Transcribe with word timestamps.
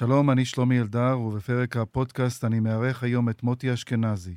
שלום, 0.00 0.30
אני 0.30 0.44
שלומי 0.44 0.80
אלדר, 0.80 1.20
ובפרק 1.20 1.76
הפודקאסט 1.76 2.44
אני 2.44 2.60
מארח 2.60 3.04
היום 3.04 3.28
את 3.28 3.42
מוטי 3.42 3.74
אשכנזי, 3.74 4.34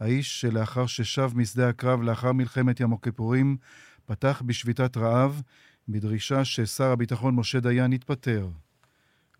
האיש 0.00 0.40
שלאחר 0.40 0.86
ששב 0.86 1.30
משדה 1.34 1.68
הקרב 1.68 2.02
לאחר 2.02 2.32
מלחמת 2.32 2.80
יום 2.80 2.92
הכיפורים, 2.92 3.56
פתח 4.06 4.42
בשביתת 4.46 4.96
רעב, 4.96 5.42
בדרישה 5.88 6.44
ששר 6.44 6.84
הביטחון 6.84 7.34
משה 7.34 7.60
דיין 7.60 7.92
יתפטר. 7.92 8.48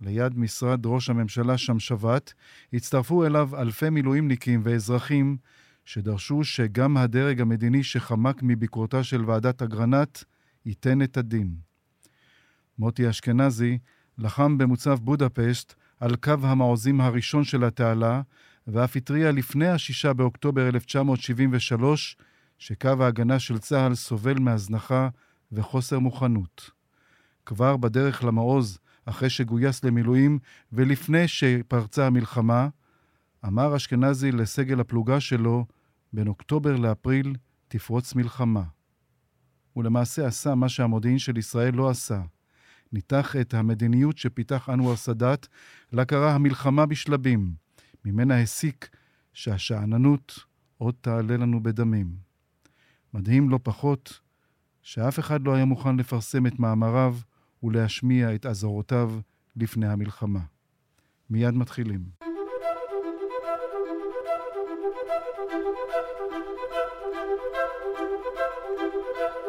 ליד 0.01 0.39
משרד 0.39 0.87
ראש 0.87 1.11
הממשלה 1.11 1.59
שם 1.59 1.79
שבת, 1.79 2.35
הצטרפו 2.73 3.27
אליו 3.27 3.51
אלפי 3.57 3.91
מילואימניקים 3.91 4.61
ואזרחים 4.65 5.37
שדרשו 5.85 6.45
שגם 6.45 6.97
הדרג 6.97 7.41
המדיני 7.41 7.83
שחמק 7.83 8.43
מביקורתה 8.43 9.05
של 9.05 9.25
ועדת 9.25 9.63
אגרנט 9.63 10.19
ייתן 10.67 11.03
את 11.03 11.17
הדין. 11.17 11.55
מוטי 12.79 13.11
אשכנזי 13.11 13.79
לחם 14.19 14.59
במוצב 14.59 14.99
בודפשט 15.03 15.75
על 16.01 16.17
קו 16.17 16.35
המעוזים 16.43 17.01
הראשון 17.01 17.45
של 17.45 17.65
התעלה, 17.65 18.23
ואף 18.67 18.97
התריע 18.97 19.33
לפני 19.33 19.69
השישה 19.69 20.13
באוקטובר 20.13 20.69
1973 20.69 22.17
שקו 22.59 22.89
ההגנה 23.01 23.39
של 23.39 23.59
צה"ל 23.59 23.95
סובל 23.95 24.39
מהזנחה 24.39 25.09
וחוסר 25.53 25.99
מוכנות. 25.99 26.71
כבר 27.47 27.77
בדרך 27.77 28.25
למעוז, 28.25 28.79
אחרי 29.05 29.31
שגויס 29.31 29.85
למילואים 29.85 30.39
ולפני 30.73 31.29
שפרצה 31.29 32.07
המלחמה, 32.07 32.69
אמר 33.47 33.77
אשכנזי 33.77 34.33
לסגל 34.33 34.81
הפלוגה 34.81 35.21
שלו, 35.21 35.67
בין 36.13 36.29
אוקטובר 36.29 36.77
לאפריל 36.77 37.35
תפרוץ 37.69 38.15
מלחמה. 38.15 38.63
ולמעשה 39.77 40.27
עשה 40.27 40.55
מה 40.55 40.69
שהמודיעין 40.69 41.19
של 41.19 41.37
ישראל 41.37 41.75
לא 41.75 41.91
עשה. 41.91 42.21
ניתח 42.93 43.37
את 43.37 43.55
המדיניות 43.55 44.19
שפיתח 44.19 44.69
אנואר 44.69 44.97
סאדאת 44.97 45.47
להכרה 45.93 46.35
המלחמה 46.35 46.87
בשלבים. 46.87 47.53
ממנה 48.05 48.41
הסיק 48.41 48.89
שהשאננות 49.33 50.45
עוד 50.79 50.95
תעלה 51.01 51.37
לנו 51.37 51.63
בדמים. 51.63 52.17
מדהים 53.15 53.51
לא 53.51 53.59
פחות 53.63 54.21
שאף 54.83 55.19
אחד 55.19 55.43
לא 55.43 55.55
היה 55.55 55.65
מוכן 55.65 55.97
לפרסם 55.97 56.47
את 56.47 56.59
מאמריו 56.59 57.17
ולהשמיע 57.63 58.35
את 58.35 58.47
אזהרותיו 58.47 59.13
לפני 59.57 59.89
המלחמה. 59.89 60.41
מיד 61.31 61.55
מתחילים. 61.55 62.01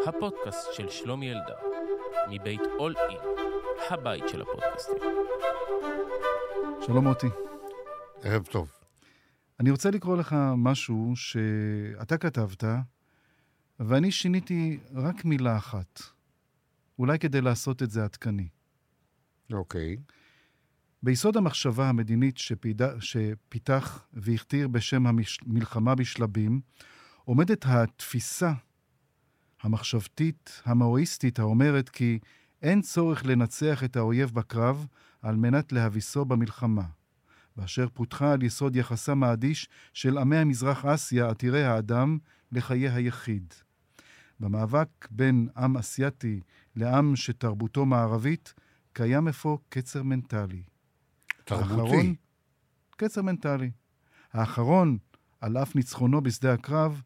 הפודקאסט 0.08 0.74
של 0.74 0.90
שלומי 0.90 1.32
אלדר, 1.32 1.56
מבית 2.30 2.62
אול 2.80 2.96
אין, 2.98 3.18
הבית 3.90 4.24
של 4.28 4.42
הפודקאסטים. 4.42 4.96
שלום 6.86 7.08
מוטי. 7.08 7.28
ערב 8.24 8.46
טוב. 8.46 8.72
אני 9.60 9.72
רוצה 9.72 9.92
לקרוא 9.92 10.18
לך 10.18 10.36
משהו 10.58 11.14
שאתה 11.16 12.18
כתבת, 12.18 12.64
ואני 13.80 14.12
שיניתי 14.12 14.80
רק 14.96 15.26
מילה 15.26 15.58
אחת. 15.58 16.02
אולי 17.00 17.20
כדי 17.20 17.42
לעשות 17.42 17.84
את 17.84 17.92
זה 17.92 18.04
עדכני. 18.04 18.48
אוקיי. 19.54 19.98
ביסוד 21.04 21.38
המחשבה 21.38 21.90
המדינית 21.90 22.38
שפיד... 22.38 22.82
שפיתח 23.00 24.08
והכתיר 24.14 24.68
בשם 24.68 25.08
המלחמה 25.08 25.96
בשלבים, 25.96 26.62
עומדת 27.26 27.66
התפיסה 27.68 28.54
המחשבתית 29.62 30.62
המאואיסטית 30.66 31.40
האומרת 31.40 31.90
כי 31.90 32.20
אין 32.62 32.82
צורך 32.82 33.26
לנצח 33.26 33.84
את 33.84 33.96
האויב 33.96 34.32
בקרב 34.32 34.88
על 35.22 35.36
מנת 35.36 35.72
להביסו 35.72 36.26
במלחמה, 36.26 36.86
ואשר 37.58 37.88
פותחה 37.94 38.34
על 38.34 38.44
יסוד 38.44 38.76
יחסם 38.76 39.24
האדיש 39.24 39.70
של 39.94 40.18
עמי 40.18 40.38
המזרח 40.38 40.86
אסיה 40.86 41.30
עתירי 41.30 41.64
האדם 41.64 42.18
לחיי 42.52 42.90
היחיד. 42.90 43.54
במאבק 44.40 45.08
בין 45.12 45.48
עם 45.58 45.78
אסייתי 45.78 46.42
לעם 46.76 47.16
שתרבותו 47.16 47.86
מערבית, 47.86 48.54
קיים 48.94 49.28
אפוא 49.28 49.58
קצר 49.70 50.04
מנטלי. 50.04 50.64
תרבותי. 51.44 51.74
האחרון, 51.74 52.16
קצר 52.98 53.22
מנטלי. 53.22 53.72
האחרון, 54.34 54.98
על 55.42 55.58
אף 55.58 55.76
ניצחונו 55.76 56.22
בשדה 56.22 56.54
הקרב, 56.54 57.02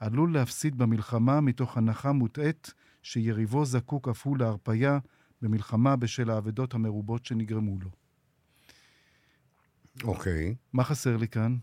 עלול 0.00 0.34
להפסיד 0.34 0.78
במלחמה 0.78 1.40
מתוך 1.40 1.76
הנחה 1.76 2.12
מוטעית 2.12 2.74
שיריבו 3.02 3.64
זקוק 3.64 4.08
אף 4.08 4.26
הוא 4.26 4.38
להרפייה 4.38 4.98
במלחמה 5.42 5.96
בשל 5.96 6.30
האבדות 6.30 6.74
המרובות 6.74 7.26
שנגרמו 7.26 7.78
לו. 7.80 7.90
אוקיי. 10.04 10.54
מה 10.72 10.84
חסר 10.84 11.16
לי 11.16 11.28
כאן? 11.28 11.56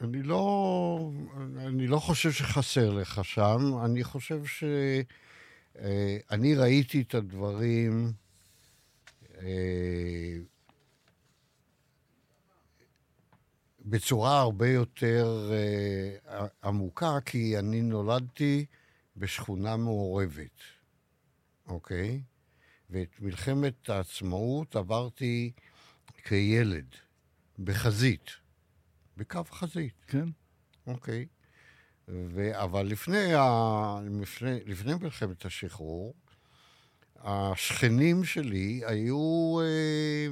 אני 0.00 0.22
לא, 0.22 1.10
אני 1.56 1.86
לא 1.86 1.98
חושב 1.98 2.32
שחסר 2.32 2.90
לך 2.90 3.24
שם, 3.24 3.60
אני 3.84 4.04
חושב 4.04 4.44
ש... 4.44 4.64
אה, 5.78 6.16
אני 6.30 6.54
ראיתי 6.54 7.00
את 7.00 7.14
הדברים 7.14 8.12
אה, 9.38 10.36
בצורה 13.94 14.40
הרבה 14.40 14.68
יותר 14.68 15.50
אה, 15.52 16.46
עמוקה, 16.64 17.18
כי 17.24 17.58
אני 17.58 17.82
נולדתי 17.82 18.66
בשכונה 19.16 19.76
מעורבת, 19.76 20.60
אוקיי? 21.66 22.22
ואת 22.90 23.20
מלחמת 23.20 23.88
העצמאות 23.90 24.76
עברתי 24.76 25.52
כילד, 26.24 26.86
בחזית, 27.58 28.30
בקו 29.16 29.44
חזית. 29.50 30.04
כן. 30.06 30.28
אוקיי. 30.86 31.26
ו... 32.08 32.62
אבל 32.62 32.86
לפני, 32.86 33.34
ה... 33.34 34.00
לפני, 34.20 34.58
לפני 34.66 34.94
מלחמת 34.94 35.44
השחרור, 35.44 36.14
השכנים 37.16 38.24
שלי 38.24 38.82
היו 38.86 39.58
אה, 39.60 40.26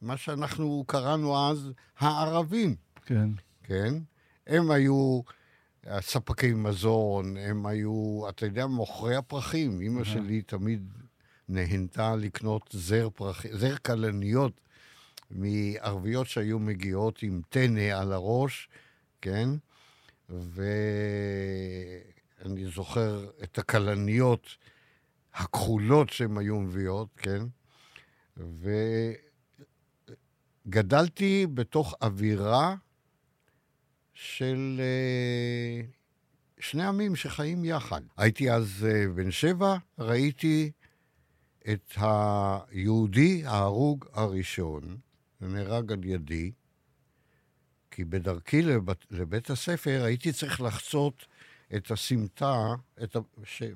מה 0.00 0.16
שאנחנו 0.16 0.84
קראנו 0.86 1.48
אז 1.50 1.72
הערבים. 1.98 2.76
כן. 3.08 3.28
כן? 3.62 3.94
הם 4.46 4.70
היו 4.70 5.20
ספקי 6.00 6.52
מזון, 6.52 7.36
הם 7.36 7.66
היו, 7.66 8.22
אתה 8.28 8.46
יודע, 8.46 8.66
מוכרי 8.66 9.16
הפרחים. 9.16 9.80
אימא 9.80 10.04
שלי 10.04 10.42
תמיד 10.42 10.92
נהנתה 11.48 12.16
לקנות 12.16 12.62
זר 12.72 13.08
פרחים, 13.14 13.56
זר 13.56 13.76
כלניות 13.76 14.60
מערביות 15.30 16.26
שהיו 16.26 16.58
מגיעות 16.58 17.22
עם 17.22 17.40
טנא 17.48 17.80
על 17.80 18.12
הראש, 18.12 18.68
כן? 19.20 19.48
ואני 20.28 20.66
זוכר 22.74 23.30
את 23.42 23.58
הכלניות 23.58 24.56
הכחולות 25.34 26.10
שהן 26.10 26.38
היו 26.38 26.60
מביאות, 26.60 27.08
כן? 27.16 27.42
וגדלתי 30.66 31.46
בתוך 31.54 31.94
אווירה 32.02 32.74
של 34.20 34.80
uh, 34.80 35.86
שני 36.60 36.84
עמים 36.84 37.16
שחיים 37.16 37.64
יחד. 37.64 38.00
הייתי 38.16 38.50
אז 38.50 38.86
uh, 38.88 39.08
בן 39.16 39.30
שבע, 39.30 39.76
ראיתי 39.98 40.70
את 41.72 41.94
היהודי 41.96 43.42
ההרוג 43.46 44.04
הראשון, 44.12 44.96
ונהרג 45.40 45.92
על 45.92 46.04
ידי, 46.04 46.52
כי 47.90 48.04
בדרכי 48.04 48.62
לבית, 48.62 49.06
לבית 49.10 49.50
הספר 49.50 50.02
הייתי 50.04 50.32
צריך 50.32 50.60
לחצות 50.60 51.26
את 51.76 51.90
הסמטה, 51.90 52.74
את 53.02 53.16
ה, 53.16 53.18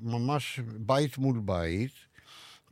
ממש 0.00 0.60
בית 0.76 1.18
מול 1.18 1.40
בית, 1.44 1.92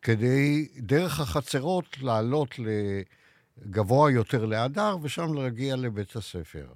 כדי 0.02 0.68
דרך 0.76 1.20
החצרות 1.20 1.98
לעלות 1.98 2.54
לגבוה 2.58 4.10
יותר 4.10 4.44
להדר, 4.44 4.96
ושם 5.02 5.34
להגיע 5.34 5.76
לבית 5.76 6.16
הספר. 6.16 6.66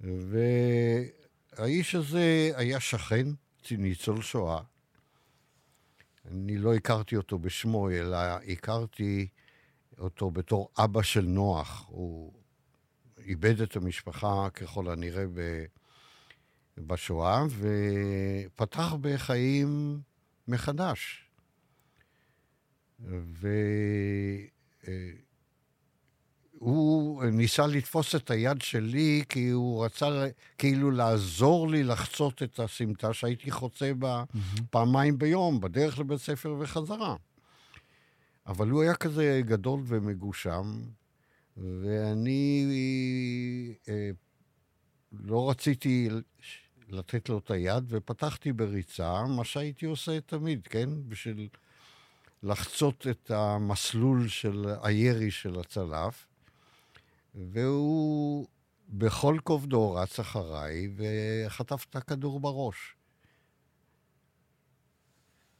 והאיש 0.00 1.94
הזה 1.94 2.50
היה 2.54 2.80
שכן, 2.80 3.26
ניצול 3.70 4.22
שואה. 4.22 4.62
אני 6.30 6.58
לא 6.58 6.74
הכרתי 6.74 7.16
אותו 7.16 7.38
בשמו, 7.38 7.90
אלא 7.90 8.16
הכרתי 8.52 9.28
אותו 9.98 10.30
בתור 10.30 10.70
אבא 10.78 11.02
של 11.02 11.24
נוח. 11.24 11.86
הוא 11.88 12.32
איבד 13.18 13.60
את 13.60 13.76
המשפחה 13.76 14.50
ככל 14.50 14.90
הנראה 14.90 15.24
ב... 15.34 15.64
בשואה, 16.86 17.44
ופתח 17.58 18.94
בחיים 19.00 20.00
מחדש. 20.48 21.28
ו... 23.00 23.48
אה, 26.62 26.66
הוא 26.66 27.24
ניסה 27.24 27.66
לתפוס 27.66 28.14
את 28.14 28.30
היד 28.30 28.62
שלי 28.62 29.24
כי 29.28 29.48
הוא 29.48 29.84
רצה 29.84 30.26
כאילו 30.58 30.90
לעזור 30.90 31.68
לי 31.68 31.82
לחצות 31.82 32.42
את 32.42 32.60
הסמטה 32.60 33.12
שהייתי 33.12 33.50
חוצה 33.50 33.94
בה 33.94 34.24
mm-hmm. 34.24 34.62
פעמיים 34.70 35.18
ביום, 35.18 35.60
בדרך 35.60 35.98
לבית 35.98 36.20
ספר 36.20 36.56
וחזרה. 36.58 37.16
אבל 38.46 38.68
הוא 38.68 38.82
היה 38.82 38.94
כזה 38.94 39.40
גדול 39.44 39.80
ומגושם, 39.84 40.80
ואני 41.56 42.66
אה, 43.88 44.10
לא 45.12 45.50
רציתי 45.50 46.08
לתת 46.88 47.28
לו 47.28 47.38
את 47.38 47.50
היד, 47.50 47.84
ופתחתי 47.88 48.52
בריצה, 48.52 49.24
מה 49.26 49.44
שהייתי 49.44 49.86
עושה 49.86 50.20
תמיד, 50.20 50.66
כן? 50.66 50.88
בשביל 51.08 51.48
לחצות 52.42 53.06
את 53.10 53.30
המסלול 53.30 54.28
של 54.28 54.66
הירי 54.82 55.30
של 55.30 55.60
הצלף, 55.60 56.27
והוא 57.52 58.46
בכל 58.88 59.38
כובדו 59.44 59.94
רץ 59.94 60.20
אחריי 60.20 60.88
וחטף 60.96 61.86
את 61.90 61.96
הכדור 61.96 62.40
בראש. 62.40 62.96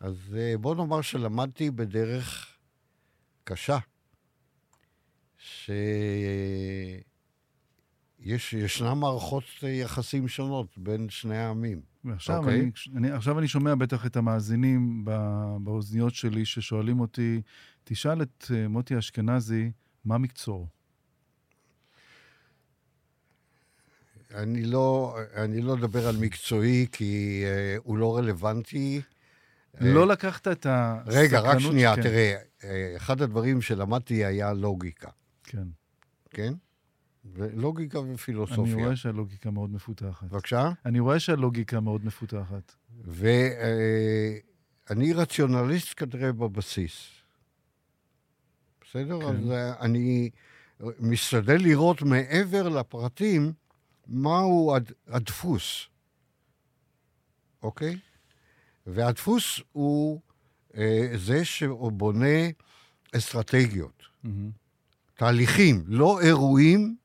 אז 0.01 0.37
אה, 0.39 0.59
בוא 0.59 0.75
נאמר 0.75 1.01
שלמדתי 1.01 1.71
בדרך 1.71 2.57
קשה, 3.45 3.79
שישנן 8.39 8.99
מערכות 8.99 9.45
יחסים 9.63 10.29
שונות 10.29 10.79
בין 10.79 11.09
שני 11.09 11.37
העמים. 11.37 11.81
ועכשיו 12.05 12.37
okay. 12.37 12.39
אוקיי? 12.39 12.61
אני, 12.61 12.71
אני, 12.97 13.11
עכשיו 13.11 13.39
אני 13.39 13.49
שומע 13.49 13.75
בטח 13.75 14.07
את 14.07 14.17
המאזינים 14.17 15.05
באוזניות 15.61 16.15
שלי 16.15 16.45
ששואלים 16.45 17.01
אותי, 17.01 17.43
תשאל 17.85 18.23
את 18.23 18.45
אה, 18.55 18.69
מוטי 18.69 18.99
אשכנזי, 18.99 19.71
מה 20.05 20.19
מקצועו? 20.19 20.78
אני 24.35 24.65
לא, 24.65 25.19
אני 25.35 25.61
לא 25.61 25.75
אדבר 25.75 26.09
על 26.09 26.17
מקצועי, 26.17 26.87
כי 26.93 27.45
uh, 27.45 27.81
הוא 27.85 27.99
לא 27.99 28.17
רלוונטי. 28.17 29.01
לא 29.81 30.05
uh, 30.05 30.07
לקחת 30.07 30.49
את 30.49 30.67
הסכנות... 30.71 31.17
רגע, 31.17 31.41
רק 31.41 31.59
שנייה, 31.59 31.97
כן. 31.97 32.03
תראה, 32.03 32.37
uh, 32.61 32.65
אחד 32.97 33.23
הדברים 33.23 33.63
שלמדתי 33.63 34.25
היה 34.25 34.53
לוגיקה. 34.53 35.11
כן. 35.45 35.65
כן? 36.31 36.55
לוגיקה 37.35 37.99
ופילוסופיה. 37.99 38.75
אני 38.75 38.85
רואה 38.85 38.97
שהלוגיקה 38.97 39.51
מאוד 39.51 39.71
מפותחת. 39.71 40.29
בבקשה? 40.29 40.71
אני 40.87 41.01
רואה 41.01 41.21
שהלוגיקה 41.21 41.81
מאוד 41.81 42.05
מפותחת. 42.05 42.75
ואני 43.05 44.43
רציונליסט 45.13 45.95
כנראה 45.97 46.33
בבסיס. 46.33 46.93
בסדר? 48.81 49.21
כן. 49.21 49.27
אז 49.27 49.53
אני 49.81 50.31
משתדל 51.01 51.63
לראות 51.63 52.03
מעבר 52.03 52.69
לפרטים 52.69 53.53
מהו 54.09 54.77
הד... 54.77 54.93
הדפוס, 55.07 55.87
אוקיי? 57.63 57.99
והדפוס 58.87 59.61
הוא 59.73 60.21
אה, 60.77 61.11
זה 61.17 61.45
שבונה 61.45 62.49
אסטרטגיות, 63.17 64.03
mm-hmm. 64.25 64.29
תהליכים, 65.15 65.85
לא 65.87 66.21
אירועים, 66.21 66.97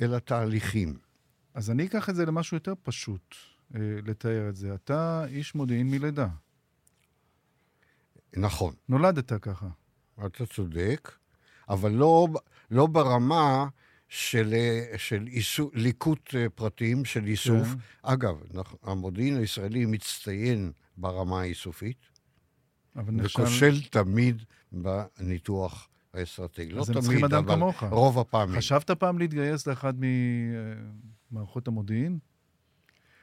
אלא 0.00 0.18
תהליכים. 0.18 0.98
אז 1.54 1.70
אני 1.70 1.86
אקח 1.86 2.10
את 2.10 2.14
זה 2.14 2.26
למשהו 2.26 2.56
יותר 2.56 2.72
פשוט, 2.82 3.34
אה, 3.74 3.80
לתאר 4.06 4.48
את 4.48 4.56
זה. 4.56 4.74
אתה 4.74 5.24
איש 5.28 5.54
מודיעין 5.54 5.90
מלידה. 5.90 6.28
נכון. 8.36 8.74
נולדת 8.88 9.32
ככה. 9.32 9.68
אתה 10.26 10.46
צודק, 10.46 11.12
אבל 11.68 11.92
לא, 11.92 12.28
לא 12.70 12.86
ברמה 12.86 13.66
של, 14.08 14.54
של 14.96 15.26
איסו, 15.26 15.70
ליקוט 15.74 16.34
אה, 16.34 16.48
פרטים, 16.54 17.04
של 17.04 17.26
איסוף. 17.26 17.68
כן. 17.68 17.78
אגב, 18.02 18.42
המודיעין 18.82 19.36
הישראלי 19.36 19.86
מצטיין 19.86 20.72
ברמה 20.96 21.40
האיסופית, 21.40 22.06
וכושל 22.96 23.42
נכשל... 23.42 23.88
תמיד 23.90 24.42
בניתוח 24.72 25.88
האסטרטגי. 26.14 26.72
לא 26.72 26.84
תמיד, 26.84 27.24
אבל 27.34 27.54
כמוך. 27.54 27.82
רוב 27.82 28.18
הפעמים. 28.18 28.56
חשבת 28.56 28.90
פעם 28.90 29.18
להתגייס 29.18 29.66
לאחד 29.66 29.94
ממערכות 31.30 31.68
המודיעין? 31.68 32.18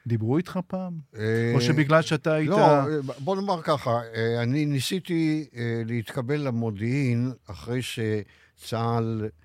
דיברו 0.08 0.38
איתך 0.38 0.60
פעם? 0.68 1.00
אה, 1.16 1.52
או 1.56 1.62
שבגלל 1.62 2.02
שאתה 2.02 2.34
היית... 2.34 2.50
לא, 2.50 2.58
בוא 3.20 3.36
נאמר 3.36 3.62
ככה, 3.62 4.02
אה, 4.16 4.44
אני 4.44 4.66
ניסיתי 4.66 5.48
להתקבל 5.86 6.48
למודיעין 6.48 7.32
אחרי 7.48 7.80
שצה"ל 7.82 9.22
אה, 9.24 9.43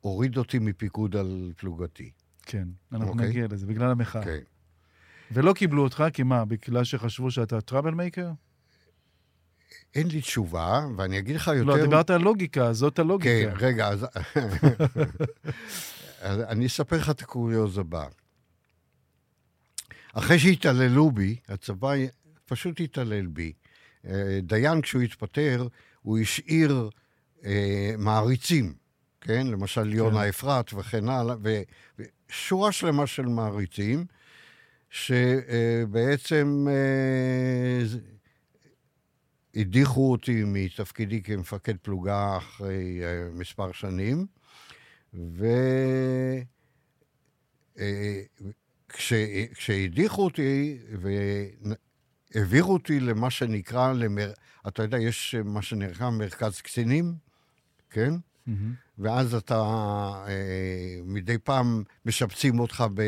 הוריד 0.00 0.36
אותי 0.36 0.58
מפיקוד 0.58 1.16
על 1.16 1.52
פלוגתי. 1.56 2.10
כן, 2.42 2.68
אנחנו 2.92 3.06
okay. 3.06 3.10
אוקיי? 3.10 3.28
נגיע 3.28 3.46
לזה, 3.50 3.66
בגלל 3.66 3.90
המחאה. 3.90 4.24
כן. 4.24 4.38
ולא 5.30 5.52
קיבלו 5.52 5.82
אותך, 5.82 6.04
כי 6.12 6.22
מה, 6.22 6.44
בגלל 6.44 6.84
שחשבו 6.84 7.30
שאתה 7.30 7.60
טראבל 7.60 7.90
מייקר? 7.90 8.30
אין 9.94 10.08
לי 10.08 10.20
תשובה, 10.20 10.86
ואני 10.96 11.18
אגיד 11.18 11.36
לך 11.36 11.46
יותר... 11.46 11.62
לא, 11.62 11.82
דיברת 11.82 12.10
על 12.10 12.20
לוגיקה, 12.20 12.72
זאת 12.72 12.98
הלוגיקה. 12.98 13.50
כן, 13.50 13.66
רגע, 13.66 13.88
אז... 13.88 14.06
אז 16.20 16.40
אני 16.40 16.66
אספר 16.66 16.96
לך 16.96 17.10
את 17.10 17.22
הקוריוז 17.22 17.78
הבא. 17.78 18.06
אחרי 20.12 20.38
שהתעללו 20.38 21.10
בי, 21.10 21.36
הצבא 21.48 21.92
פשוט 22.44 22.80
התעלל 22.80 23.26
בי. 23.26 23.52
אה, 24.06 24.38
דיין, 24.42 24.80
כשהוא 24.80 25.02
התפטר, 25.02 25.68
הוא 26.06 26.18
השאיר 26.18 26.90
אה, 27.44 27.94
מעריצים, 27.98 28.74
כן? 29.20 29.46
למשל 29.46 29.82
כן. 29.82 29.90
יונה 29.96 30.28
אפרת 30.28 30.72
וכן 30.74 31.08
הלאה, 31.08 31.36
ושורה 32.28 32.72
שלמה 32.72 33.06
של 33.06 33.26
מעריצים, 33.26 34.04
שבעצם 34.90 36.66
אה, 36.70 37.82
הדיחו 39.54 40.12
אותי 40.12 40.42
מתפקידי 40.46 41.22
כמפקד 41.22 41.76
פלוגה 41.76 42.36
אחרי 42.36 43.00
אה, 43.02 43.28
מספר 43.32 43.72
שנים, 43.72 44.26
וכשהדיחו 48.92 50.20
אה, 50.22 50.24
אותי 50.24 50.78
והעבירו 52.36 52.72
אותי 52.72 53.00
למה 53.00 53.30
שנקרא, 53.30 53.92
למר... 53.92 54.32
אתה 54.68 54.82
יודע, 54.82 54.98
יש 54.98 55.34
מה 55.44 55.62
שנקרא 55.62 56.10
מרכז 56.10 56.60
קצינים, 56.60 57.14
כן? 57.90 58.14
Mm-hmm. 58.14 58.50
ואז 58.98 59.34
אתה 59.34 59.54
אה, 60.28 61.00
מדי 61.04 61.38
פעם 61.38 61.82
משפצים 62.06 62.60
אותך 62.60 62.84
ב, 62.94 63.02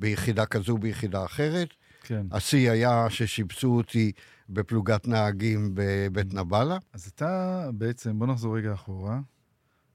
ביחידה 0.00 0.46
כזו, 0.46 0.78
ביחידה 0.78 1.24
אחרת. 1.24 1.68
כן. 2.02 2.26
השיא 2.30 2.70
היה 2.70 3.06
ששיפצו 3.10 3.76
אותי 3.76 4.12
בפלוגת 4.48 5.08
נהגים 5.08 5.70
בבית 5.74 6.34
נבלה. 6.34 6.78
אז 6.92 7.06
אתה 7.14 7.64
בעצם, 7.74 8.18
בוא 8.18 8.26
נחזור 8.26 8.56
רגע 8.56 8.74
אחורה. 8.74 9.20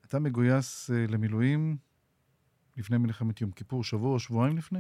אתה 0.06 0.20
מגויס 0.20 0.92
אה, 0.94 1.06
למילואים 1.10 1.78
לפני 2.78 2.98
מלחמת 2.98 3.42
יום 3.42 3.52
כיפור, 3.52 3.84
שבוע 3.84 4.14
או 4.14 4.20
שבועיים 4.20 4.58
לפני? 4.58 4.80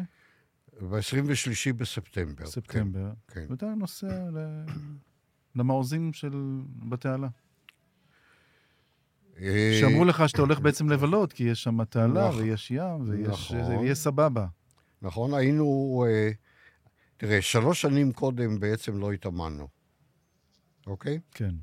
ב-23 0.79 1.73
בספטמבר. 1.77 2.45
ספטמבר. 2.45 3.11
כן. 3.27 3.33
כן. 3.33 3.45
ואתה 3.49 3.65
נוסע. 3.65 4.29
למעוזים 5.55 6.13
של 6.13 6.61
בתעלה. 6.89 7.27
אה, 9.39 9.77
שאמרו 9.81 10.05
לך 10.05 10.29
שאתה 10.29 10.41
הולך 10.41 10.59
בעצם 10.59 10.89
לבלות, 10.89 11.33
כי 11.33 11.43
יש 11.43 11.63
שם 11.63 11.83
תעלה 11.83 12.29
נכון. 12.29 12.43
ויש 12.43 12.71
ים 12.71 13.09
ויש... 13.09 13.51
נכון. 13.51 13.83
יהיה 13.83 13.95
סבבה. 13.95 14.47
נכון, 15.01 15.33
היינו... 15.33 16.05
אה, 16.07 16.31
תראה, 17.17 17.41
שלוש 17.41 17.81
שנים 17.81 18.11
קודם 18.11 18.59
בעצם 18.59 18.99
לא 18.99 19.11
התאמנו, 19.11 19.67
אוקיי? 20.87 21.19
כן. 21.31 21.55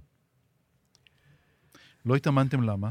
לא 2.04 2.16
התאמנתם 2.16 2.62
למה? 2.62 2.90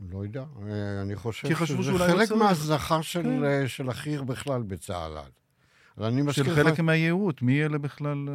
לא 0.00 0.18
יודע, 0.24 0.44
אה, 0.62 1.02
אני 1.02 1.16
חושב 1.16 1.66
שזה 1.66 1.92
לא 1.92 1.98
חלק 1.98 2.32
מההזנחה 2.32 3.02
של, 3.02 3.22
כן. 3.22 3.68
של 3.68 3.88
החי"ר 3.88 4.22
בכלל 4.24 4.62
בצה"ל. 4.62 5.18
של 6.32 6.54
חלק 6.54 6.80
מהייעוט, 6.80 7.42
מי 7.42 7.64
אלה 7.64 7.78
בכלל... 7.78 8.28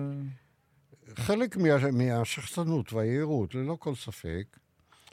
חלק 1.16 1.58
מה, 1.58 1.92
מהשחצנות 1.92 2.94
והיהירות, 2.94 3.56
ללא 3.56 3.78
כל 3.80 3.96
ספק. 3.96 4.58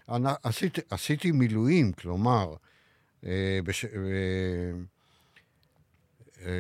אני, 0.09 0.29
עשיתי, 0.43 0.81
עשיתי 0.91 1.33
מילואים, 1.33 1.93
כלומר, 1.93 2.55
אה, 3.27 3.59
בש, 3.65 3.85
אה, 3.85 3.91
אה, 6.41 6.51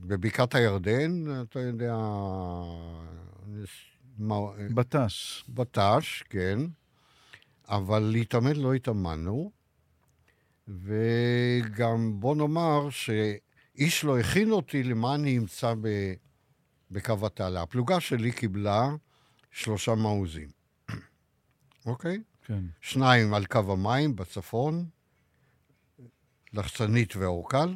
בבקעת 0.00 0.54
הירדן, 0.54 1.24
אתה 1.42 1.60
יודע... 1.60 1.96
בט"ש. 4.74 5.44
בט"ש, 5.48 6.22
כן. 6.30 6.58
אבל 7.70 7.98
להתאמן 7.98 8.56
לא 8.56 8.74
התאמנו, 8.74 9.50
וגם 10.68 12.20
בוא 12.20 12.36
נאמר 12.36 12.90
שאיש 12.90 14.04
לא 14.04 14.18
הכין 14.18 14.50
אותי 14.50 14.82
למה 14.82 15.14
אני 15.14 15.38
אמצא 15.38 15.74
ב... 15.80 15.88
בקו 16.90 17.26
התעלה. 17.26 17.62
הפלוגה 17.62 18.00
שלי 18.00 18.32
קיבלה 18.32 18.88
שלושה 19.50 19.94
מעוזים, 19.94 20.48
אוקיי? 21.86 22.22
כן. 22.44 22.64
שניים 22.80 23.34
על 23.34 23.46
קו 23.46 23.72
המים 23.72 24.16
בצפון, 24.16 24.84
לחצנית 26.52 27.16
ואורקל. 27.16 27.74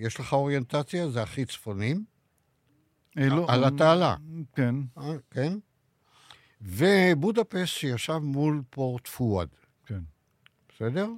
יש 0.00 0.20
לך 0.20 0.32
אוריינטציה? 0.32 1.08
זה 1.08 1.22
הכי 1.22 1.44
צפונים. 1.44 2.04
אה, 3.18 3.28
לא, 3.28 3.46
על 3.48 3.64
התעלה. 3.64 4.16
כן, 4.52 4.74
אה, 4.98 5.16
כן? 5.30 5.58
ובודפשט 6.62 7.76
שישב 7.76 8.18
מול 8.18 8.62
פורט 8.70 9.06
פואד, 9.06 9.48
כן. 9.86 10.00
בסדר? 10.68 11.08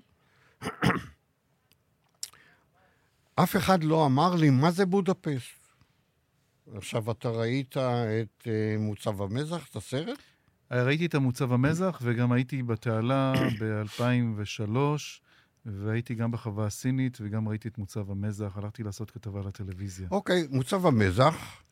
אף 3.35 3.57
אחד 3.57 3.85
לא 3.85 4.07
אמר 4.07 4.35
לי, 4.35 4.51
מה 4.51 4.71
זה 4.71 4.87
בודפשט? 4.87 5.61
עכשיו, 6.75 7.11
אתה 7.11 7.29
ראית 7.29 7.77
את 7.77 8.47
אה, 8.47 8.77
מוצב 8.79 9.23
המזח, 9.23 9.69
את 9.71 9.77
הסרט? 9.77 10.19
אה, 10.73 10.83
ראיתי 10.85 11.07
את 11.07 11.15
המוצב 11.15 11.53
המזח, 11.53 12.01
וגם 12.03 12.33
הייתי 12.33 12.63
בתעלה 12.63 13.33
ב-2003, 13.61 14.77
והייתי 15.67 16.15
גם 16.15 16.31
בחווה 16.31 16.67
הסינית, 16.67 17.19
וגם 17.21 17.49
ראיתי 17.49 17.69
את 17.69 17.79
מוצב 17.79 18.11
המזח. 18.11 18.57
הלכתי 18.57 18.83
לעשות 18.83 19.11
כתבה 19.11 19.41
לטלוויזיה. 19.41 20.09
אוקיי, 20.11 20.47
מוצב 20.51 20.87
המזח. 20.87 21.63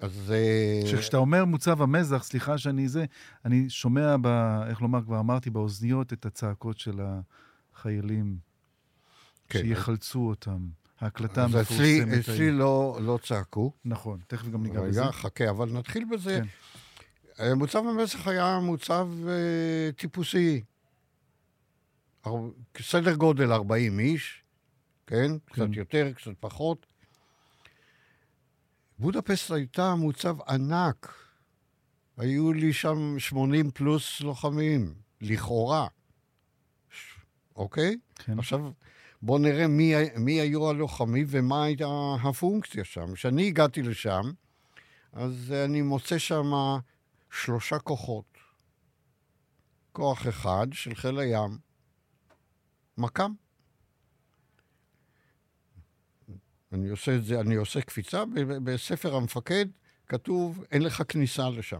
אז... 0.00 0.32
אה, 0.32 0.98
כשאתה 0.98 1.16
אומר 1.16 1.44
מוצב 1.44 1.82
המזח, 1.82 2.22
סליחה 2.24 2.58
שאני 2.58 2.88
זה, 2.88 3.04
אני 3.44 3.70
שומע, 3.70 4.16
ב, 4.20 4.26
איך 4.68 4.82
לומר, 4.82 5.02
כבר 5.02 5.20
אמרתי, 5.20 5.50
באוזניות 5.50 6.12
את 6.12 6.26
הצעקות 6.26 6.78
של 6.78 7.00
החיילים, 7.74 8.36
כן, 9.48 9.58
שיחלצו 9.58 10.28
אותם. 10.28 10.68
ההקלטה 11.00 11.44
אז 11.44 11.56
אצלי, 11.56 12.02
המפורסמת. 12.02 12.28
אצלי. 12.28 12.50
לא, 12.50 12.98
לא 13.02 13.18
צעקו. 13.22 13.72
נכון, 13.84 14.20
תכף 14.26 14.48
גם 14.48 14.62
ניגע 14.62 14.80
בזה. 14.80 15.02
רגע, 15.02 15.12
חכה, 15.12 15.50
אבל 15.50 15.72
נתחיל 15.72 16.04
בזה. 16.10 16.40
כן. 16.40 17.44
אה, 17.44 17.54
מוצב 17.54 17.78
המזח 17.78 18.28
היה 18.28 18.58
מוצב 18.62 19.08
אה, 19.28 19.92
טיפוסי. 19.96 20.62
סדר 22.78 23.14
גודל 23.14 23.52
40 23.52 23.98
איש, 23.98 24.42
כן? 25.06 25.38
קצת 25.44 25.56
כן. 25.56 25.72
יותר, 25.72 26.12
קצת 26.12 26.32
פחות. 26.40 26.86
בודפסט 28.98 29.50
הייתה 29.50 29.94
מוצב 29.94 30.36
ענק. 30.48 31.14
היו 32.16 32.52
לי 32.52 32.72
שם 32.72 33.18
80 33.18 33.70
פלוס 33.70 34.20
לוחמים, 34.20 34.94
לכאורה. 35.20 35.86
אוקיי? 37.56 37.96
כן. 38.14 38.38
עכשיו, 38.38 38.60
בואו 39.22 39.38
נראה 39.38 39.66
מי, 39.66 39.94
מי 40.16 40.40
היו 40.40 40.70
הלוחמים 40.70 41.26
ומה 41.28 41.64
הייתה 41.64 41.86
הפונקציה 42.22 42.84
שם. 42.84 43.14
כשאני 43.14 43.46
הגעתי 43.46 43.82
לשם, 43.82 44.22
אז 45.12 45.52
אני 45.64 45.82
מוצא 45.82 46.18
שם 46.18 46.52
שלושה 47.30 47.78
כוחות. 47.78 48.38
כוח 49.92 50.28
אחד 50.28 50.66
של 50.72 50.94
חיל 50.94 51.18
הים, 51.18 51.58
מכ"ם. 52.98 53.45
אני 56.76 56.88
עושה 56.88 57.16
את 57.16 57.24
זה, 57.24 57.40
אני 57.40 57.54
עושה 57.54 57.80
קפיצה, 57.80 58.24
בספר 58.64 59.14
המפקד 59.16 59.66
כתוב, 60.08 60.64
אין 60.70 60.82
לך 60.82 61.02
כניסה 61.08 61.50
לשם. 61.50 61.78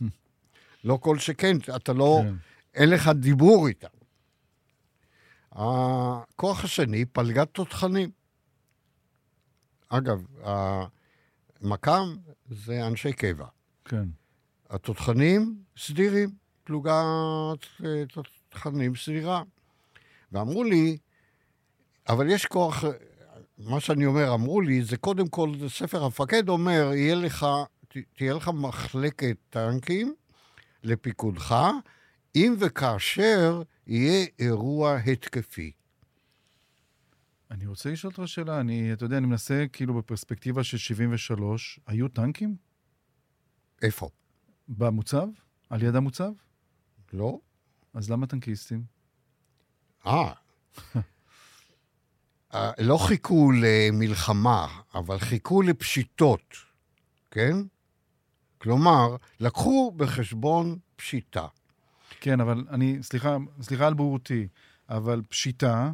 לא 0.84 0.98
כל 1.02 1.18
שכן, 1.18 1.56
אתה 1.76 1.92
לא, 1.92 2.20
כן. 2.22 2.34
אין 2.74 2.90
לך 2.90 3.08
דיבור 3.08 3.68
איתם. 3.68 3.88
הכוח 5.52 6.64
השני, 6.64 7.04
פלגת 7.04 7.48
תותחנים. 7.52 8.10
אגב, 9.88 10.26
המכ"ם 10.42 12.16
זה 12.48 12.86
אנשי 12.86 13.12
קבע. 13.12 13.46
כן. 13.84 14.04
התותחנים 14.70 15.62
סדירים, 15.76 16.30
פלוגת 16.64 16.92
אה, 17.84 18.04
תותחנים 18.12 18.96
סדירה. 18.96 19.42
ואמרו 20.32 20.64
לי, 20.64 20.98
אבל 22.08 22.30
יש 22.30 22.46
כוח, 22.46 22.84
מה 23.58 23.80
שאני 23.80 24.06
אומר, 24.06 24.34
אמרו 24.34 24.60
לי, 24.60 24.84
זה 24.84 24.96
קודם 24.96 25.28
כל, 25.28 25.52
זה 25.58 25.68
ספר 25.68 26.04
המפקד 26.04 26.48
אומר, 26.48 26.90
יהיה 26.94 27.14
לך, 27.14 27.46
ת- 27.88 27.96
תהיה 28.16 28.34
לך 28.34 28.48
מחלקת 28.54 29.36
טנקים 29.50 30.14
לפיקודך, 30.82 31.54
אם 32.36 32.54
וכאשר 32.60 33.62
יהיה 33.86 34.26
אירוע 34.38 34.96
התקפי. 34.96 35.72
אני 37.50 37.66
רוצה 37.66 37.90
לשאול 37.90 38.12
אותך 38.18 38.28
שאלה, 38.28 38.60
אני, 38.60 38.92
אתה 38.92 39.04
יודע, 39.04 39.18
אני 39.18 39.26
מנסה, 39.26 39.64
כאילו, 39.72 39.94
בפרספקטיבה 39.94 40.64
של 40.64 40.78
73, 40.78 41.80
היו 41.86 42.08
טנקים 42.08 42.56
איפה? 43.82 44.08
במוצב? 44.68 45.26
על 45.70 45.82
יד 45.82 45.96
המוצב? 45.96 46.30
לא? 47.12 47.38
אז 47.94 48.10
למה 48.10 48.26
טנקיסטים? 48.26 48.84
אה. 50.06 50.32
לא 52.78 52.98
חיכו 52.98 53.52
למלחמה, 53.52 54.66
אבל 54.94 55.18
חיכו 55.18 55.62
לפשיטות, 55.62 56.56
כן? 57.30 57.56
כלומר, 58.58 59.16
לקחו 59.40 59.92
בחשבון 59.96 60.78
פשיטה. 60.96 61.46
כן, 62.20 62.40
אבל 62.40 62.64
אני, 62.70 62.98
סליחה, 63.02 63.36
סליחה 63.62 63.86
על 63.86 63.94
בורותי, 63.94 64.48
אבל 64.88 65.22
פשיטה 65.28 65.92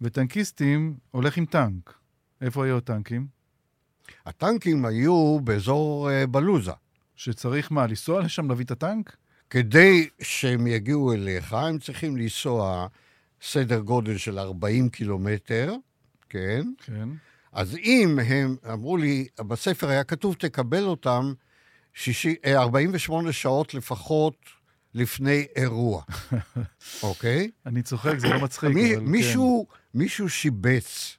וטנקיסטים 0.00 0.96
הולך 1.10 1.36
עם 1.36 1.46
טנק. 1.46 1.94
איפה 2.40 2.64
היו 2.64 2.76
הטנקים? 2.76 3.26
הטנקים 4.26 4.84
היו 4.84 5.40
באזור 5.40 6.10
אה, 6.10 6.26
בלוזה. 6.26 6.72
שצריך 7.16 7.72
מה, 7.72 7.86
לנסוע 7.86 8.20
לשם 8.20 8.48
להביא 8.48 8.64
את 8.64 8.70
הטנק? 8.70 9.16
כדי 9.50 10.08
שהם 10.22 10.66
יגיעו 10.66 11.12
אליך, 11.12 11.52
הם 11.52 11.78
צריכים 11.78 12.16
לנסוע 12.16 12.86
סדר 13.42 13.80
גודל 13.80 14.16
של 14.16 14.38
40 14.38 14.88
קילומטר, 14.88 15.74
כן? 16.28 16.62
כן. 16.78 17.08
אז 17.52 17.76
אם 17.76 18.18
הם, 18.26 18.56
אמרו 18.72 18.96
לי, 18.96 19.28
בספר 19.46 19.88
היה 19.88 20.04
כתוב, 20.04 20.34
תקבל 20.34 20.84
אותם 20.84 21.32
60, 21.94 22.34
אה, 22.44 22.58
48 22.58 23.32
שעות 23.32 23.74
לפחות 23.74 24.36
לפני 24.94 25.46
אירוע, 25.56 26.02
אוקיי? 27.02 27.50
אני 27.66 27.82
צוחק, 27.82 28.18
זה 28.18 28.28
לא 28.28 28.40
מצחיק, 28.40 28.70
מי, 28.74 28.96
אבל 28.96 29.04
מישהו, 29.04 29.66
מישהו 29.94 30.28
שיבץ, 30.28 31.16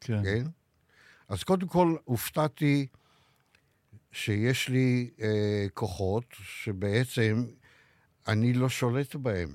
כן. 0.00 0.22
כן. 0.22 0.22
כן? 0.24 0.46
אז 1.28 1.42
קודם 1.42 1.68
כל 1.68 1.96
הופתעתי 2.04 2.86
שיש 4.12 4.68
לי 4.68 5.10
אה, 5.20 5.66
כוחות 5.74 6.24
שבעצם 6.42 7.44
אני 8.28 8.52
לא 8.52 8.68
שולט 8.68 9.14
בהם, 9.14 9.54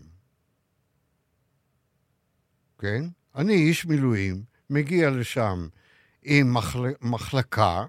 כן? 2.80 3.06
אני 3.40 3.54
איש 3.54 3.86
מילואים, 3.86 4.44
מגיע 4.70 5.10
לשם 5.10 5.68
עם 6.24 6.54
מחל... 6.54 6.86
מחלקה, 7.02 7.86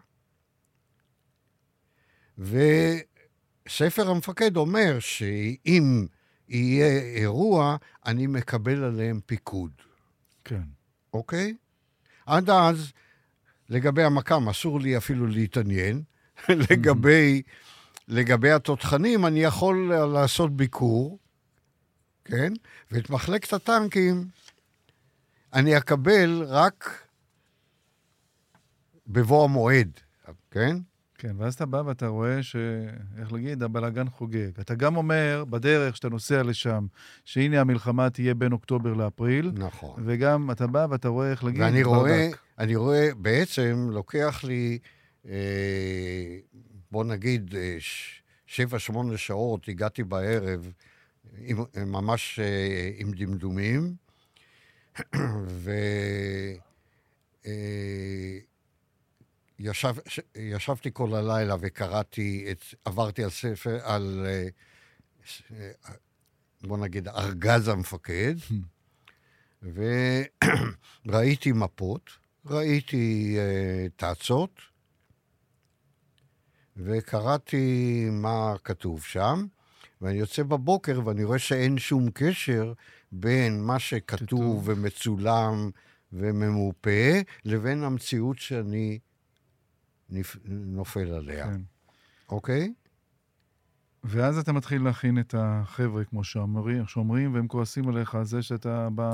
וספר 2.39 4.11
המפקד 4.11 4.57
אומר 4.57 4.99
שאם 4.99 6.07
יהיה 6.49 7.01
אירוע, 7.17 7.77
אני 8.07 8.27
מקבל 8.27 8.85
עליהם 8.85 9.21
פיקוד, 9.27 9.71
כן. 10.45 10.63
אוקיי? 11.13 11.55
עד 12.27 12.51
אז, 12.51 12.93
לגבי 13.69 14.03
המכ"ם, 14.03 14.49
אסור 14.49 14.81
לי 14.81 14.97
אפילו 14.97 15.27
להתעניין. 15.27 16.03
לגבי, 16.71 17.43
לגבי 18.09 18.51
התותחנים, 18.51 19.27
אני 19.27 19.41
יכול 19.41 19.95
לעשות 19.95 20.57
ביקור, 20.57 21.19
כן? 22.25 22.53
ואת 22.91 23.11
מחלקת 23.11 23.53
הטנקים 23.53 24.29
אני 25.55 25.77
אקבל 25.77 26.43
רק 26.47 27.07
בבוא 29.07 29.45
המועד, 29.45 30.01
כן? 30.51 30.77
כן, 31.19 31.35
ואז 31.39 31.55
אתה 31.55 31.67
בא 31.67 31.83
ואתה 31.87 32.07
רואה 32.07 32.43
ש... 32.43 32.57
איך 33.19 33.33
להגיד? 33.33 33.63
הבלאגן 33.63 34.11
חוגג. 34.11 34.61
אתה 34.61 34.75
גם 34.75 34.97
אומר, 34.97 35.45
בדרך 35.51 35.97
שאתה 35.97 36.09
נוסע 36.09 36.43
לשם, 36.43 36.87
שהנה 37.25 37.61
המלחמה 37.61 38.11
תהיה 38.11 38.35
בין 38.35 38.53
אוקטובר 38.53 38.93
לאפריל, 38.93 39.53
נכון. 39.55 40.03
וגם 40.07 40.51
אתה 40.51 40.67
בא 40.67 40.87
ואתה 40.91 41.09
רואה, 41.09 41.31
איך 41.31 41.45
להגיד? 41.45 41.61
ואני 41.61 41.83
רואה, 41.83 42.29
ברדק. 42.29 42.39
אני 42.59 42.77
רואה, 42.77 43.09
בעצם 43.17 43.89
לוקח 43.91 44.45
לי, 44.45 44.79
אה, 45.29 46.39
בוא 46.91 47.05
נגיד, 47.05 47.55
אה, 47.55 47.77
שבע, 48.47 48.79
שמונה 48.79 49.17
שעות, 49.17 49.69
הגעתי 49.69 50.05
בערב, 50.05 50.73
עם, 51.39 51.59
ממש 51.87 52.41
אה, 52.43 52.91
עם 52.97 53.13
דמדומים, 53.13 53.95
ו... 55.49 55.71
אה, 57.47 58.39
ישב, 59.59 59.95
ש- 60.07 60.21
ישבתי 60.35 60.91
כל 60.93 61.15
הלילה 61.15 61.57
וקראתי, 61.61 62.47
את, 62.51 62.65
עברתי 62.85 63.25
על 63.25 63.31
ספר, 63.31 63.79
על, 63.83 64.27
אה, 64.27 64.49
אה, 65.53 65.71
בוא 66.63 66.79
נגיד, 66.79 67.09
ארגז 67.09 67.69
המפקד, 67.69 68.35
וראיתי 71.07 71.53
מפות, 71.63 72.11
ראיתי 72.47 73.37
אה, 73.39 73.87
תעצות, 73.97 74.61
וקראתי 76.77 78.09
מה 78.13 78.55
כתוב 78.65 79.03
שם, 79.03 79.47
ואני 80.01 80.19
יוצא 80.19 80.43
בבוקר 80.43 81.01
ואני 81.05 81.25
רואה 81.25 81.39
שאין 81.39 81.79
שום 81.79 82.11
קשר 82.15 82.73
בין 83.13 83.63
מה 83.63 83.79
שכתוב 83.79 84.27
כתוב. 84.27 84.63
ומצולם 84.69 85.71
וממופה, 86.13 87.11
לבין 87.45 87.85
המציאות 87.85 88.39
שאני. 88.39 88.99
נופל 90.49 91.13
עליה, 91.15 91.45
כן. 91.47 91.61
אוקיי? 92.29 92.73
ואז 94.05 94.39
אתה 94.39 94.53
מתחיל 94.53 94.83
להכין 94.83 95.19
את 95.19 95.35
החבר'ה, 95.39 96.05
כמו 96.05 96.25
שאומרים, 96.25 96.87
שאומרים 96.87 97.35
והם 97.35 97.49
כועסים 97.49 97.89
עליך 97.89 98.15
על 98.15 98.25
זה 98.25 98.43
שאתה 98.43 98.89
בא, 98.95 99.11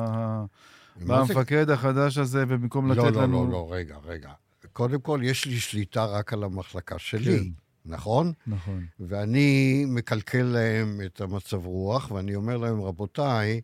מה 1.00 1.24
זה- 1.24 1.32
המפקד 1.32 1.70
החדש 1.70 2.18
הזה, 2.18 2.44
ובמקום 2.48 2.90
לתת 2.92 2.98
לא, 2.98 3.10
לא, 3.10 3.22
לנו... 3.22 3.44
לא, 3.46 3.50
לא, 3.52 3.68
רגע, 3.72 3.96
רגע. 4.04 4.32
קודם 4.72 5.00
כל, 5.00 5.20
יש 5.22 5.44
לי 5.44 5.60
שליטה 5.60 6.04
רק 6.04 6.32
על 6.32 6.44
המחלקה 6.44 6.98
שלי, 6.98 7.38
כן. 7.38 7.44
נכון? 7.92 8.32
נכון. 8.46 8.86
ואני 9.00 9.84
מקלקל 9.88 10.42
להם 10.42 11.00
את 11.06 11.20
המצב 11.20 11.66
רוח, 11.66 12.10
ואני 12.10 12.34
אומר 12.34 12.56
להם, 12.56 12.80
רבותיי, 12.80 13.60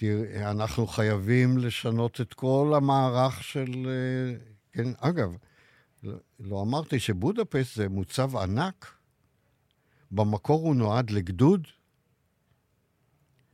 תראה, 0.00 0.50
אנחנו 0.50 0.86
חייבים 0.86 1.58
לשנות 1.58 2.20
את 2.20 2.34
כל 2.34 2.72
המערך 2.76 3.42
של... 3.42 3.86
אה, 3.86 4.36
כן, 4.72 4.88
אגב, 4.98 5.36
לא, 6.02 6.14
לא 6.40 6.62
אמרתי 6.62 7.00
שבודפסט 7.00 7.76
זה 7.76 7.88
מוצב 7.88 8.36
ענק. 8.36 8.94
במקור 10.10 10.60
הוא 10.60 10.76
נועד 10.76 11.10
לגדוד, 11.10 11.66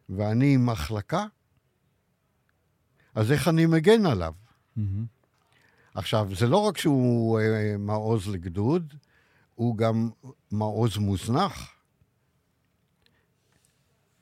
ואני 0.08 0.54
עם 0.54 0.66
מחלקה, 0.66 1.26
אז 3.14 3.32
איך 3.32 3.48
אני 3.48 3.66
מגן 3.66 4.06
עליו? 4.06 4.34
מהמם. 4.76 5.06
עכשיו, 5.94 6.28
זה 6.34 6.46
לא 6.46 6.56
רק 6.56 6.78
שהוא 6.78 7.40
אה, 7.40 7.76
מעוז 7.78 8.28
לגדוד, 8.28 8.94
הוא 9.54 9.76
גם 9.76 10.10
מעוז 10.50 10.96
מוזנח. 10.96 11.75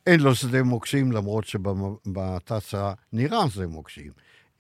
אין 0.07 0.21
לו 0.21 0.35
שדה 0.35 0.63
מוקשים, 0.63 1.13
למרות 1.13 1.45
שבתצ"א 1.45 2.93
נראה 3.13 3.51
שדה 3.51 3.67
מוקשים. 3.67 4.13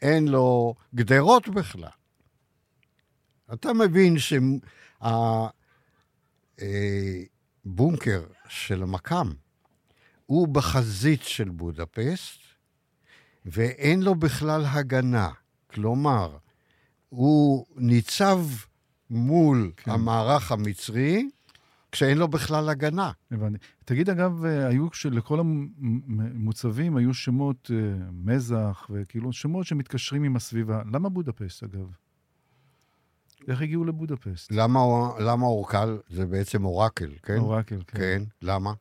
אין 0.02 0.28
לו 0.28 0.74
גדרות 0.94 1.48
בכלל. 1.48 1.88
אתה 3.52 3.72
מבין 3.72 4.16
שהבונקר 7.64 8.24
של 8.48 8.82
המקאם 8.82 9.26
הוא 10.26 10.48
בחזית 10.48 11.22
של 11.22 11.48
בודפסט, 11.48 12.40
ואין 13.46 14.02
לו 14.02 14.14
בכלל 14.14 14.64
הגנה. 14.64 15.30
כלומר, 15.66 16.36
הוא 17.08 17.66
ניצב 17.76 18.40
מול. 19.10 19.72
כן. 19.76 19.90
המערך 19.90 20.52
המצרי, 20.52 21.28
כשאין 21.94 22.18
לו 22.18 22.28
בכלל 22.28 22.68
הגנה. 22.68 23.10
הבנתי. 23.30 23.58
תגיד, 23.84 24.10
אגב, 24.10 24.44
אה, 24.44 24.66
היו, 24.66 24.88
לכל 25.10 25.40
המוצבים 25.40 26.96
היו 26.96 27.14
שמות 27.14 27.70
אה, 27.74 28.06
מזח, 28.12 28.86
וכאילו, 28.90 29.32
שמות 29.32 29.66
שמתקשרים 29.66 30.24
עם 30.24 30.36
הסביבה. 30.36 30.82
למה 30.92 31.08
בודפסט, 31.08 31.62
אגב? 31.62 31.86
איך 33.48 33.62
הגיעו 33.62 33.84
לבודפסט? 33.84 34.52
למה, 34.52 34.80
למה 35.18 35.46
אורקל? 35.46 35.98
זה 36.08 36.26
בעצם 36.26 36.64
אורקל, 36.64 37.10
כן? 37.22 37.38
אורקל, 37.38 37.78
כן. 37.86 37.98
כן. 37.98 38.22
למה? 38.42 38.72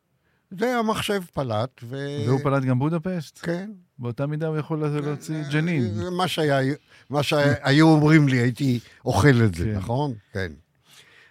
זה 0.52 0.78
המחשב 0.78 1.22
פלט, 1.34 1.82
ו... 1.84 1.98
והוא 2.28 2.40
פלט 2.44 2.64
גם 2.64 2.80
בודפסט? 2.80 3.40
כן. 3.42 3.72
באותה 4.00 4.28
מידה 4.28 4.48
הוא 4.48 4.58
יכול 4.58 4.80
להוציא 4.80 5.44
ג'נין. 5.52 5.84
מה, 6.18 6.28
שהיה, 6.28 6.76
מה 7.10 7.24
שהיו 7.24 7.88
אומרים 7.88 8.28
לי, 8.28 8.38
הייתי 8.38 8.80
אוכל 9.06 9.44
את 9.46 9.56
זה, 9.56 9.66
כן. 9.66 9.78
נכון? 9.78 10.14
כן. 10.34 10.52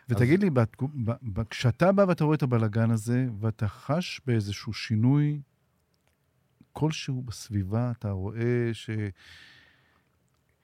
ותגיד 0.08 0.40
לי, 0.42 0.50
בתקו- 0.50 0.88
ב- 1.04 1.10
ב- 1.32 1.42
כשאתה 1.50 1.92
בא 1.92 2.04
ואתה 2.08 2.24
רואה 2.24 2.36
את 2.36 2.42
הבלגן 2.42 2.90
הזה, 2.90 3.26
ואתה 3.40 3.68
חש 3.68 4.20
באיזשהו 4.26 4.72
שינוי 4.72 5.40
כלשהו 6.72 7.22
בסביבה, 7.22 7.92
אתה 7.98 8.10
רואה 8.10 8.70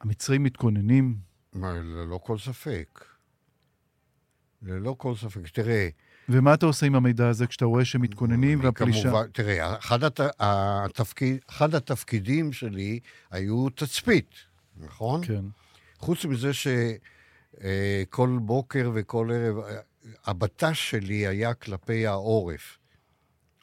שהמצרים 0.00 0.42
מתכוננים, 0.42 1.16
מה, 1.52 1.72
ללא 1.72 2.20
כל 2.22 2.38
ספק. 2.38 3.04
ללא 4.62 4.94
כל 4.98 5.14
ספק. 5.14 5.48
תראה, 5.48 5.88
ומה 6.28 6.54
אתה 6.54 6.66
עושה 6.66 6.86
עם 6.86 6.94
המידע 6.94 7.28
הזה 7.28 7.46
כשאתה 7.46 7.64
רואה 7.64 7.84
שהם 7.84 8.02
מתכוננים 8.02 8.58
אני 8.58 8.66
והפלישה? 8.66 9.02
כמובן, 9.02 9.26
תראה, 9.32 9.78
אחד, 9.78 10.04
הת... 10.04 10.20
התפקיד, 10.40 11.38
אחד 11.50 11.74
התפקידים 11.74 12.52
שלי 12.52 13.00
היו 13.30 13.68
תצפית, 13.70 14.30
נכון? 14.76 15.26
כן, 15.26 15.44
חוץ 15.98 16.24
מזה 16.24 16.50
שכל 17.54 18.38
בוקר 18.42 18.90
וכל 18.94 19.30
ערב, 19.34 19.58
אה, 19.58 19.80
הבט"ש 20.24 20.90
שלי 20.90 21.26
היה 21.26 21.54
כלפי 21.54 22.06
העורף, 22.06 22.78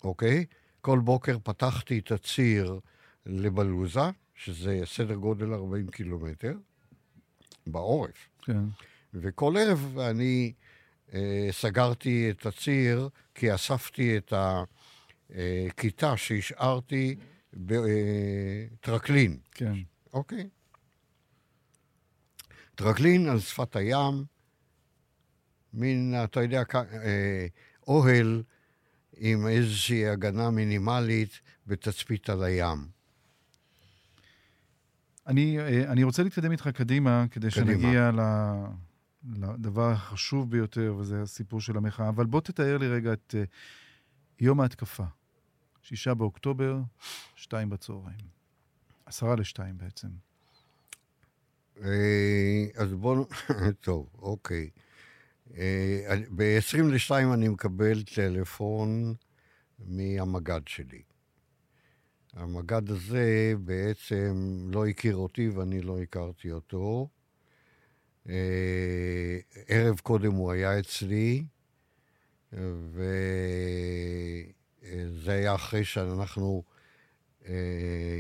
אוקיי? 0.04 0.46
כל 0.82 1.00
בוקר 1.00 1.38
פתחתי 1.44 2.00
את 2.00 2.12
הציר 2.12 2.80
לבלוזה, 3.26 4.10
שזה 4.36 4.82
סדר 4.86 5.16
גודל 5.16 5.54
40 5.54 5.88
קילומטר, 5.88 6.54
בעורף. 7.68 8.30
כן. 8.42 8.64
וכל 9.14 9.58
ערב 9.58 10.00
אני 10.00 10.54
אה, 11.14 11.48
סגרתי 11.52 12.30
את 12.30 12.46
הציר, 12.46 13.10
כי 13.36 13.56
אספתי 13.56 14.18
את 14.18 14.34
הכיתה 15.30 16.18
שהשארתי 16.18 17.16
בטרקלין. 17.54 19.38
כן. 19.52 19.74
אוקיי. 20.14 20.50
טרקלין 22.76 23.30
על 23.30 23.40
שפת 23.40 23.76
הים, 23.76 24.26
מין, 25.74 26.14
אתה 26.24 26.42
יודע, 26.44 26.64
אה, 26.76 27.48
אוהל 27.88 28.44
עם 29.18 29.48
איזושהי 29.48 30.08
הגנה 30.10 30.50
מינימלית 30.52 31.30
בתצפית 31.68 32.30
על 32.30 32.44
הים. 32.44 32.88
אני, 35.28 35.60
אה, 35.60 35.92
אני 35.92 36.04
רוצה 36.04 36.24
להתקדם 36.24 36.52
איתך 36.52 36.68
קדימה, 36.68 37.26
כדי 37.32 37.52
קדימה. 37.52 37.72
שנגיע 37.72 38.12
ל- 38.12 38.66
לדבר 39.42 39.92
החשוב 39.92 40.52
ביותר, 40.52 40.96
וזה 41.00 41.22
הסיפור 41.22 41.62
של 41.62 41.78
המחאה. 41.78 42.10
אבל 42.10 42.26
בוא 42.26 42.42
תתאר 42.42 42.78
לי 42.78 42.88
רגע 42.88 43.14
את 43.14 43.36
אה, 43.38 43.44
יום 44.40 44.62
ההתקפה. 44.62 45.04
שישה 45.82 46.14
באוקטובר, 46.14 46.80
שתיים 47.36 47.70
בצהריים. 47.70 48.36
עשרה 49.06 49.36
לשתיים 49.36 49.78
בעצם. 49.78 50.08
אה, 51.84 52.66
אז 52.76 52.94
בואו... 52.94 53.26
טוב, 53.82 54.10
אוקיי. 54.20 54.70
ב-22 56.36 57.12
אני 57.34 57.48
מקבל 57.48 58.04
טלפון 58.04 59.16
מהמג"ד 59.80 60.62
שלי. 60.66 61.02
המג"ד 62.34 62.90
הזה 62.90 63.54
בעצם 63.64 64.58
לא 64.72 64.88
הכיר 64.88 65.16
אותי 65.16 65.50
ואני 65.50 65.82
לא 65.82 66.02
הכרתי 66.02 66.52
אותו. 66.52 67.10
אה, 68.30 69.38
ערב 69.68 70.00
קודם 70.00 70.32
הוא 70.34 70.52
היה 70.52 70.80
אצלי, 70.80 71.46
וזה 72.54 73.12
היה 75.32 75.56
אחרי 75.56 75.84
שאנחנו 75.84 76.64
אה, 76.68 76.75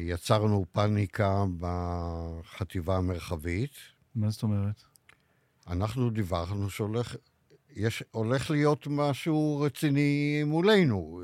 יצרנו 0.01 0.65
פאניקה 0.71 1.43
בחטיבה 1.59 2.97
המרחבית. 2.97 3.71
מה 4.15 4.29
זאת 4.29 4.43
אומרת? 4.43 4.83
אנחנו 5.67 6.09
דיווחנו 6.09 6.69
שהולך 6.69 7.15
יש, 7.75 8.03
הולך 8.11 8.51
להיות 8.51 8.87
משהו 8.89 9.59
רציני 9.61 10.43
מולנו. 10.45 11.23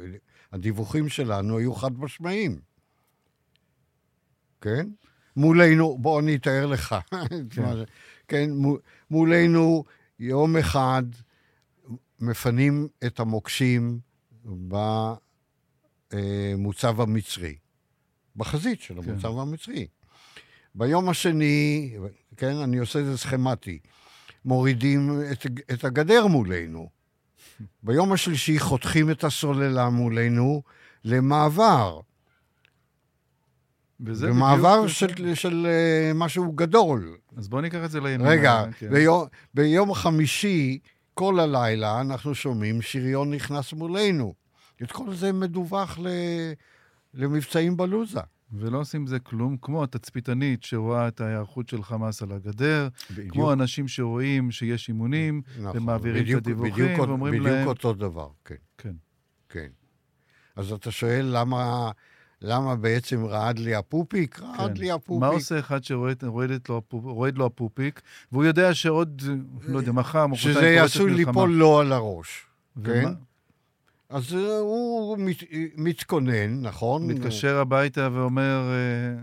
הדיווחים 0.52 1.10
שלנו 1.10 1.58
היו 1.58 1.74
חד 1.76 2.00
משמעיים. 2.00 2.60
כן? 4.62 4.90
מולנו, 5.36 5.98
בוא 5.98 6.20
אני 6.20 6.36
אתאר 6.36 6.66
לך. 6.66 6.96
כן, 8.28 8.50
מו- 8.52 8.78
מולנו 9.12 9.84
יום 10.20 10.58
אחד 10.58 11.04
מפנים 12.20 12.88
את 13.06 13.20
המוקשים 13.20 14.00
במוצב 16.14 17.02
המצרי, 17.02 17.56
בחזית 18.36 18.82
של 18.82 19.02
כן. 19.02 19.10
המוצב 19.10 19.40
המצרי. 19.40 19.88
ביום 20.76 21.10
השני, 21.10 21.94
כן, 22.38 22.56
אני 22.56 22.78
עושה 22.78 23.00
את 23.00 23.06
זה 23.06 23.18
סכמטי, 23.18 23.80
מורידים 24.46 25.20
את, 25.32 25.46
את 25.74 25.84
הגדר 25.84 26.28
מולנו. 26.28 26.90
ביום 27.84 28.12
השלישי 28.12 28.60
חותכים 28.60 29.12
את 29.12 29.24
הסוללה 29.24 29.90
מולנו 29.90 30.62
למעבר. 31.06 32.00
וזה 34.06 34.28
למעבר 34.28 34.76
בדיוק- 34.78 34.88
של, 34.88 35.36
של 35.36 35.68
אה, 35.70 36.12
משהו 36.16 36.52
גדול. 36.52 37.18
אז 37.38 37.48
בואו 37.50 37.62
ניקח 37.62 37.80
את 37.86 37.92
זה 37.92 38.00
לימינה. 38.00 38.30
רגע, 38.30 38.64
כן. 38.80 38.90
ביום, 38.90 39.26
ביום 39.54 39.94
חמישי, 39.94 40.80
כל 41.14 41.40
הלילה, 41.40 42.02
אנחנו 42.02 42.36
שומעים 42.36 42.82
שריון 42.82 43.34
נכנס 43.34 43.74
מולנו. 43.74 44.34
את 44.84 44.92
כל 44.92 45.14
זה 45.14 45.32
מדווח 45.34 46.00
ל, 46.00 46.08
למבצעים 47.14 47.78
בלוזה. 47.78 48.20
ולא 48.54 48.78
עושים 48.80 49.02
עם 49.02 49.08
זה 49.08 49.20
כלום, 49.20 49.58
כמו 49.62 49.84
התצפיתנית 49.84 50.64
שרואה 50.64 51.08
את 51.08 51.22
ההיערכות 51.22 51.70
של 51.70 51.84
חמאס 51.84 52.22
על 52.22 52.32
הגדר, 52.32 52.88
בדיוק, 53.12 53.34
כמו 53.34 53.54
אנשים 53.54 53.88
שרואים 53.88 54.52
שיש 54.52 54.90
אימונים, 54.90 55.42
נכון, 55.62 55.78
ומעבירים 55.78 56.18
את 56.18 56.24
בדיוק- 56.24 56.40
הדיווחים 56.42 56.74
בדיוק, 56.86 57.00
ואומרים 57.10 57.34
בדיוק 57.34 57.48
להם- 57.48 57.68
אותו 57.68 57.94
דבר, 57.94 58.28
כן. 58.46 58.56
כן. 58.78 58.94
כן. 59.50 59.68
אז 60.56 60.72
אתה 60.72 60.92
שואל 60.92 61.26
למה 61.32 61.92
למה 62.42 62.76
בעצם 62.76 63.26
רעד 63.26 63.60
לי 63.60 63.76
הפופיק? 63.76 64.40
רעד 64.40 64.74
כן. 64.76 64.82
לי 64.82 64.92
הפופיק. 64.92 65.22
מה 65.22 65.28
עושה 65.28 65.60
אחד 65.60 65.84
שרועד 65.84 66.24
לו 66.70 66.82
רועד 66.92 67.38
לו 67.38 67.46
הפופיק, 67.46 68.02
והוא 68.32 68.44
יודע 68.46 68.74
שעוד, 68.74 69.22
לא 69.68 69.78
יודע, 69.80 69.92
מחר, 69.92 70.28
מחרתיים 70.28 70.54
שזה 70.54 70.76
פורצת 70.80 70.96
עשוי 70.96 71.12
מלחמה? 71.12 71.32
ליפול 71.32 71.52
לו 71.52 71.80
על 71.80 71.92
הראש. 71.92 72.46
ומה- 72.78 72.86
כן? 72.94 73.14
אז 74.12 74.34
אה, 74.36 74.58
הוא 74.58 75.18
מת, 75.18 75.38
מתכונן, 75.78 76.62
נכון? 76.62 77.08
מתקשר 77.08 77.58
הביתה 77.60 78.10
ואומר, 78.14 78.62
אה, 78.72 79.22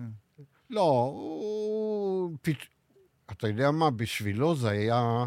לא, 0.70 1.12
הוא... 1.14 2.32
אתה 3.32 3.48
יודע 3.48 3.70
מה, 3.70 3.90
בשבילו 3.90 4.54
זה 4.56 4.68
היה 4.68 5.24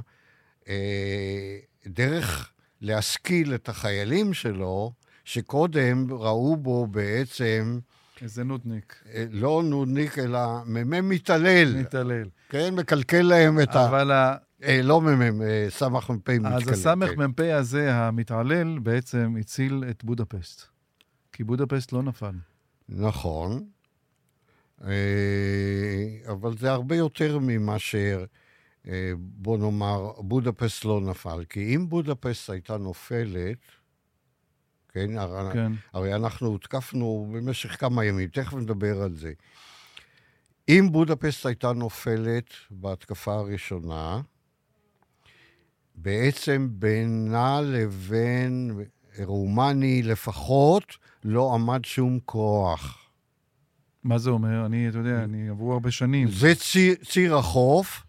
אה, 0.70 1.58
דרך 1.88 2.52
להשכיל 2.82 3.56
את 3.56 3.70
החיילים 3.70 4.34
שלו, 4.34 4.92
שקודם 5.26 6.08
ראו 6.14 6.58
בו 6.58 6.88
בעצם, 6.88 7.80
איזה 8.22 8.44
נודניק, 8.44 9.04
אה, 9.14 9.26
לא 9.30 9.64
נודניק, 9.66 10.20
אלא 10.20 10.40
מ"מ 10.66 11.10
מתעלל. 11.10 11.76
מתעלל. 11.80 12.28
כן, 12.50 12.76
מקלקל 12.76 13.22
להם 13.22 13.60
את. 13.62 13.76
אבל 13.76 14.12
ה- 14.12 14.32
אה, 14.32 14.36
לא 14.84 15.02
מ"מ, 15.02 15.42
אה, 15.42 15.66
סמ"ך 15.70 16.10
מ"פ 16.10 16.30
מתקלקל. 16.30 16.56
אז 16.56 16.68
הסמ"פ 16.68 17.40
הזה, 17.40 17.96
המתעלל, 17.96 18.80
בעצם 18.80 19.36
הציל 19.40 19.84
את 19.90 20.04
בודפשט. 20.04 20.62
כי 21.32 21.44
בודפשט 21.44 21.92
לא 21.92 22.04
נפל. 22.04 22.36
נכון, 22.90 23.66
אה, 24.84 24.92
אבל 26.32 26.58
זה 26.58 26.72
הרבה 26.72 26.96
יותר 26.96 27.40
ממה 27.42 27.80
ש... 27.80 27.96
אה, 28.88 29.12
בוא 29.18 29.58
נאמר, 29.58 30.12
בודפסט 30.18 30.86
לא 30.86 31.02
נפל. 31.02 31.44
כי 31.50 31.76
אם 31.76 31.90
בודפסט 31.90 32.50
הייתה 32.50 32.78
נופלת, 32.78 33.58
כן, 34.94 35.18
הרי, 35.18 35.54
כן. 35.54 35.72
הרי 35.94 36.16
אנחנו 36.16 36.48
הותקפנו 36.48 37.32
במשך 37.34 37.80
כמה 37.80 38.06
ימים, 38.06 38.30
תכף 38.30 38.54
נדבר 38.54 39.02
על 39.02 39.16
זה. 39.16 39.34
אם 40.70 40.88
בודפסט 40.92 41.46
הייתה 41.46 41.74
נופלת 41.74 42.50
בהתקפה 42.72 43.34
הראשונה, 43.34 44.22
בעצם 45.96 46.68
בינה 46.72 47.62
לבין 47.62 48.80
רומני 49.24 50.04
לפחות 50.04 50.98
לא 51.24 51.54
עמד 51.54 51.86
שום 51.86 52.20
כוח. 52.26 53.10
מה 54.04 54.18
זה 54.18 54.30
אומר? 54.30 54.66
אני, 54.66 54.90
אתה 54.90 54.98
יודע, 54.98 55.24
אני 55.24 55.50
עברו 55.50 55.74
הרבה 55.74 55.92
שנים. 55.92 56.32
זה 56.32 56.56
ציר, 56.56 56.96
ציר 56.96 57.36
החוף 57.38 58.04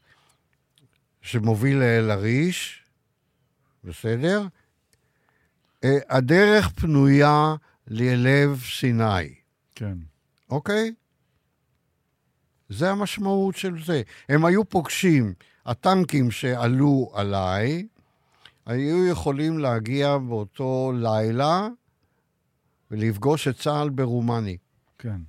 שמוביל 1.21 1.79
לאל-עריש, 1.79 2.83
בסדר? 3.85 4.47
אה, 5.85 5.99
הדרך 6.09 6.69
פנויה 6.69 7.55
ללב 7.87 8.63
סיני, 8.79 9.35
כן. 9.75 9.99
אוקיי? 10.51 10.95
זה 12.69 12.91
המשמעות 12.91 13.57
של 13.57 13.85
זה. 13.85 14.03
הם 14.29 14.45
היו 14.45 14.65
פוגשים, 14.65 15.35
הטנקים 15.67 16.31
שעלו 16.31 17.11
עליי, 17.15 17.87
היו 18.67 19.07
יכולים 19.07 19.59
להגיע 19.59 20.19
באותו 20.19 20.93
לילה 20.95 21.69
ולפגוש 22.91 23.49
את 23.49 23.57
צה"ל 23.57 23.91
ברומני. 23.91 24.57
כן. 24.99 25.21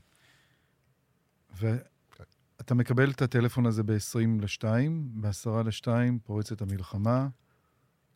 ואתה 1.59 2.75
מקבל 2.75 3.11
את 3.11 3.21
הטלפון 3.21 3.65
הזה 3.65 3.83
ב-20 3.83 4.41
ל-2, 4.41 4.65
ב-10 5.13 5.49
ל-2 5.65 5.87
פורצת 6.23 6.61
המלחמה. 6.61 7.27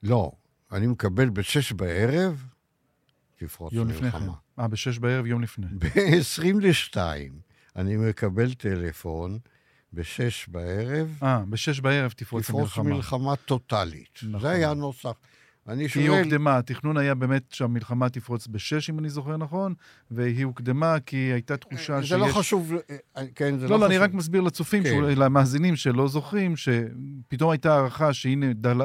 לא, 0.04 0.32
אני 0.72 0.88
מקבל 0.88 1.30
בשש 1.30 1.72
בערב, 1.72 2.46
תפרוץ 3.36 3.74
יום 3.74 3.88
לפני 3.88 4.12
כן. 4.12 4.18
אה, 4.60 4.68
ב-6 4.68 5.00
בערב, 5.00 5.26
יום 5.26 5.42
לפני. 5.42 5.68
ב-20 5.80 6.60
לשתיים 6.62 7.48
אני 7.78 7.98
מקבל 7.98 8.54
טלפון, 8.54 9.40
בשש 9.94 10.48
בערב, 10.50 11.20
אה, 11.24 11.44
ב-6 11.50 11.82
בערב 11.82 12.12
תפרוץ 12.12 12.44
תפרוץ 12.46 12.62
המלחמה. 12.78 12.96
מלחמה 12.96 13.36
טוטאלית. 13.36 14.20
נכון. 14.24 14.40
זה 14.40 14.50
היה 14.50 14.72
הנוסח. 14.72 15.14
אני 15.68 15.90
כי 15.90 16.00
היא 16.00 16.08
שואל, 16.08 16.24
הוקדמה, 16.24 16.58
התכנון 16.58 16.98
היה 16.98 17.16
באמת 17.16 17.44
שהמלחמה 17.52 18.10
תפרוץ 18.10 18.48
ב-6, 18.48 18.60
אם 18.90 19.00
אני 19.00 19.10
זוכר 19.10 19.38
נכון, 19.38 19.74
והיא 20.12 20.46
הוקדמה 20.46 21.00
כי 21.06 21.18
הייתה 21.18 21.58
תחושה 21.58 22.02
שיש... 22.02 22.10
זה 22.10 22.18
לא 22.18 22.28
חשוב, 22.32 22.74
אה, 23.18 23.24
כן, 23.36 23.60
זה 23.60 23.68
לא, 23.68 23.80
לא, 23.80 23.86
אני 23.86 23.94
חשוב. 23.96 24.04
רק 24.04 24.14
מסביר 24.14 24.42
לצופים, 24.42 24.84
כן. 24.84 24.90
שאולי- 24.90 25.16
למאזינים 25.16 25.76
שלא 25.76 26.08
זוכרים, 26.08 26.54
שפתאום 26.58 27.52
הייתה 27.52 27.74
הערכה 27.76 28.14
שהנה, 28.14 28.54
דל... 28.54 28.78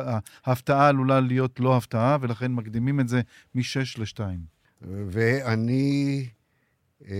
ההפתעה 0.44 0.88
עלולה 0.88 1.20
להיות 1.20 1.60
לא 1.60 1.76
הפתעה, 1.76 2.16
ולכן 2.20 2.52
מקדימים 2.52 3.00
את 3.00 3.08
זה 3.08 3.20
מ-6 3.54 3.62
ל-2. 3.98 4.20
ואני 4.82 6.26
אה, 7.08 7.14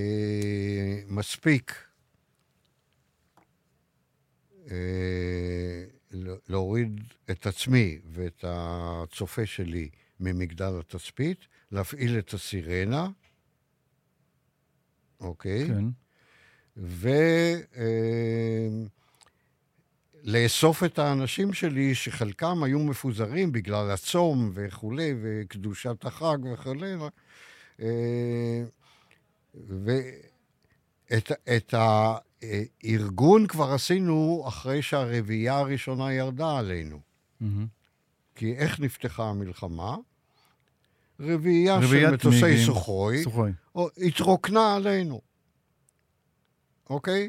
מספיק 1.09 1.75
אה, 1.77 1.92
להוריד 6.49 7.01
את 7.31 7.47
עצמי 7.47 7.99
ואת 8.13 8.45
הצופה 8.49 9.47
שלי 9.47 9.89
ממגדל 10.21 10.73
התצפית, 10.81 11.39
להפעיל 11.73 12.19
את 12.19 12.35
הסירנה, 12.35 13.09
אוקיי? 15.21 15.69
כן. 15.69 15.85
ולאסוף 20.25 20.85
את 20.85 20.99
האנשים 20.99 21.53
שלי, 21.53 21.95
שחלקם 21.95 22.63
היו 22.63 22.79
מפוזרים 22.79 23.53
בגלל 23.53 23.91
הצום 23.91 24.51
וכולי, 24.55 25.15
וקדושת 25.23 26.05
החג 26.05 26.39
וכולי, 26.53 26.95
אה, 27.81 28.65
ואת 29.55 30.32
את 31.57 31.75
הארגון 31.75 33.47
כבר 33.47 33.73
עשינו 33.73 34.45
אחרי 34.49 34.83
שהרביעייה 34.83 35.59
הראשונה 35.59 36.13
ירדה 36.13 36.59
עלינו. 36.59 37.01
מהמם. 37.41 37.67
כי 38.35 38.55
איך 38.55 38.81
נפתחה 38.81 39.25
המלחמה? 39.25 39.97
רביעייה 41.21 41.79
של 41.83 41.87
מטוסי. 42.15 42.65
סוחוי, 42.65 43.53
התרוקנה 43.97 44.77
עלינו, 44.77 45.21
אוקיי? 46.91 47.29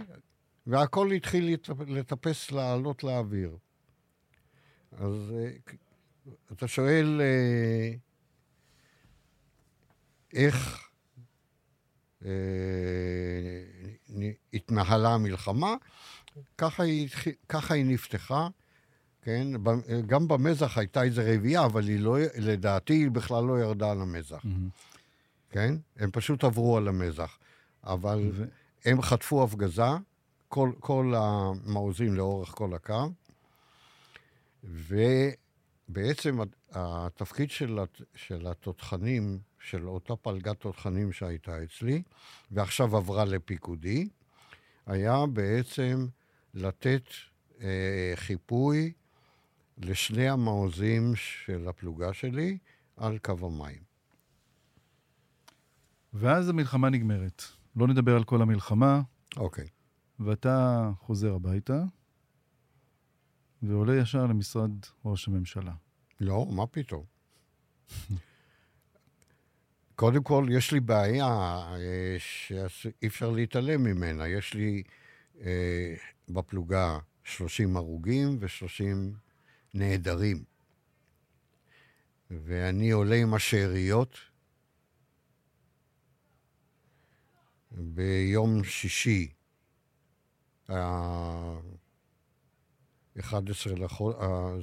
והכל 0.67 1.11
התחיל 1.11 1.53
לט- 1.53 1.69
לטפס, 1.87 2.51
לעלות 2.51 3.03
לאוויר. 3.03 3.57
אז 4.91 5.13
אה, 5.35 5.51
אתה 6.51 6.67
שואל 6.67 7.21
אה, 7.21 7.93
איך 10.33 10.87
התנהלה 14.53 15.09
המלחמה, 15.13 15.75
ככה 16.57 16.83
היא, 16.83 17.09
ככה 17.49 17.73
היא 17.73 17.85
נפתחה. 17.85 18.47
כן, 19.21 19.47
גם 20.07 20.27
במזח 20.27 20.77
הייתה 20.77 21.03
איזו 21.03 21.21
רביעייה, 21.25 21.65
אבל 21.65 21.87
היא 21.87 21.99
לא, 21.99 22.17
לדעתי 22.37 22.93
היא 22.93 23.11
בכלל 23.11 23.43
לא 23.43 23.59
ירדה 23.61 23.91
על 23.91 24.01
המזח. 24.01 24.41
מהמם. 24.43 24.69
כן? 25.49 25.75
הם 25.97 26.11
פשוט 26.11 26.43
עברו 26.43 26.77
על 26.77 26.87
המזח. 26.87 27.37
אבל 27.83 28.29
ו- 28.33 28.45
הם 28.85 29.01
חטפו 29.01 29.43
הפגזה, 29.43 29.83
כל, 30.47 30.71
כל 30.79 31.13
המעוזים 31.17 32.13
לאורך 32.13 32.49
כל 32.49 32.73
הקו, 32.73 33.09
ובעצם 34.63 36.41
הת- 36.41 36.55
התפקיד 36.71 37.51
של, 37.51 37.79
של 38.15 38.47
התותחנים, 38.47 39.39
של 39.63 39.87
אותה 39.87 40.15
פלגת 40.15 40.59
תותחנים 40.59 41.11
שהייתה 41.11 41.63
אצלי, 41.63 42.03
ועכשיו 42.51 42.97
עברה 42.97 43.25
לפיקודי, 43.25 44.09
היה 44.85 45.25
בעצם 45.33 46.07
לתת 46.53 47.03
אה, 47.61 48.11
חיפוי 48.15 48.93
לשני 49.77 50.29
המעוזים 50.29 51.15
של 51.15 51.67
הפלוגה 51.67 52.13
שלי 52.13 52.57
על 52.97 53.17
קו 53.17 53.37
המים. 53.41 53.83
ואז 56.13 56.49
המלחמה 56.49 56.89
נגמרת. 56.89 57.43
לא 57.75 57.87
נדבר 57.87 58.15
על 58.15 58.23
כל 58.23 58.41
המלחמה, 58.41 59.01
אוקיי. 59.37 59.67
ואתה 60.19 60.89
חוזר 60.99 61.33
הביתה, 61.33 61.83
ועולה 63.61 64.01
ישר 64.01 64.25
למשרד 64.25 64.71
ראש 65.05 65.27
הממשלה. 65.27 65.73
לא, 66.19 66.47
מה 66.51 66.67
פתאום? 66.67 67.03
קודם 69.95 70.23
כל, 70.23 70.47
יש 70.51 70.71
לי 70.71 70.79
בעיה 70.79 71.25
אה, 71.25 72.15
שאי 72.19 73.07
אפשר 73.07 73.29
להתעלם 73.29 73.83
ממנה. 73.83 74.27
יש 74.27 74.53
לי 74.53 74.83
אה, 75.41 75.95
בפלוגה 76.29 76.97
30 77.23 77.77
הרוגים 77.77 78.37
ו-30 78.39 79.17
נעדרים. 79.73 80.43
ואני 82.31 82.91
עולה 82.91 83.15
עם 83.15 83.33
השאריות 83.33 84.17
ביום 87.71 88.63
שישי, 88.63 89.31
ה- 90.69 91.59
11 93.19 93.73
לחודש, 93.73 94.15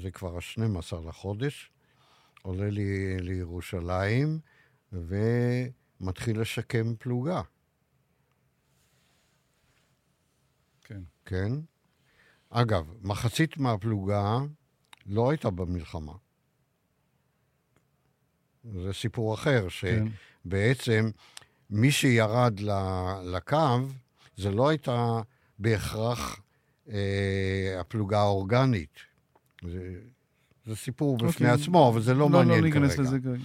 זה 0.03 0.11
כבר 0.11 0.37
ה-12 0.37 1.09
לחודש, 1.09 1.71
עולה 2.43 2.71
לי 2.71 3.19
לירושלים 3.21 4.39
ומתחיל 4.93 6.41
לשקם 6.41 6.95
פלוגה. 6.99 7.43
כן. 10.85 11.01
כן? 11.25 11.53
אגב, 12.51 12.95
מחצית 13.03 13.59
מהפלוגה 13.59 14.39
לא 15.07 15.31
הייתה 15.31 15.51
במלחמה. 15.51 16.13
זה 18.65 18.93
סיפור 18.93 19.35
אחר, 19.35 19.67
כן. 19.81 20.05
שבעצם 20.45 21.11
מי 21.71 21.91
שירד 21.91 22.61
לקו, 23.25 23.57
זה 24.37 24.51
לא 24.51 24.69
הייתה 24.69 25.21
בהכרח 25.59 26.41
אה, 26.89 27.77
הפלוגה 27.81 28.19
האורגנית. 28.19 28.99
זה, 29.63 30.01
זה 30.67 30.77
סיפור 30.77 31.17
בפני 31.17 31.29
אוקיי. 31.29 31.51
עצמו, 31.51 31.91
אבל 31.93 32.03
זה 32.03 32.15
לא, 32.15 32.29
מעניין 32.29 32.61
לא 32.61 32.67
ניכנס 32.67 32.95
כרגע. 32.95 33.03
לזה 33.03 33.19
כרגע. 33.21 33.45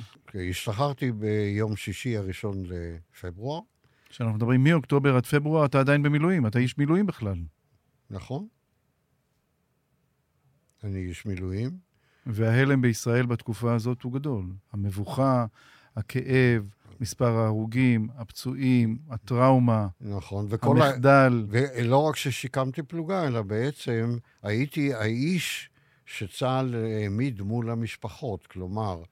השתחררתי 0.50 1.12
ביום 1.12 1.76
שישי 1.76 2.17
הראשון 2.17 2.63
לפברואר, 2.65 3.62
כשאנחנו 4.10 4.36
מדברים 4.36 4.63
מאוקטובר 4.63 5.15
עד 5.15 5.26
פברואר, 5.26 5.65
אתה 5.65 5.80
עדיין 5.80 6.04
במילואים, 6.04 6.48
אתה 6.48 6.60
איש 6.60 6.78
מילואים 6.78 7.06
בכלל. 7.06 7.38
נכון? 8.10 8.48
אני 10.84 11.00
איש 11.00 11.26
מילואים. 11.26 11.69
וההלם 12.26 12.82
בישראל 12.82 13.26
בתקופה 13.26 13.74
הזאת 13.74 14.02
הוא 14.02 14.13
גדול. 14.13 14.45
המבוכה, 14.74 15.45
הכאב, 15.95 16.69
מספר 17.00 17.38
ההרוגים, 17.38 18.08
הפצועים, 18.15 18.98
הטראומה, 19.10 19.88
נכון, 20.02 20.45
וכל 20.50 20.82
ה... 20.82 20.86
המחדל. 20.86 21.45
ולא 21.50 21.98
רק 21.98 22.15
ששיקמתי 22.15 22.84
פלוגה, 22.84 23.28
אלא 23.28 23.41
בעצם 23.41 24.17
הייתי 24.43 24.93
האיש 24.93 25.69
שצה"ל 26.06 26.76
העמיד 26.76 27.41
מול 27.41 27.69
המשפחות. 27.69 28.48
כלומר, 28.48 29.04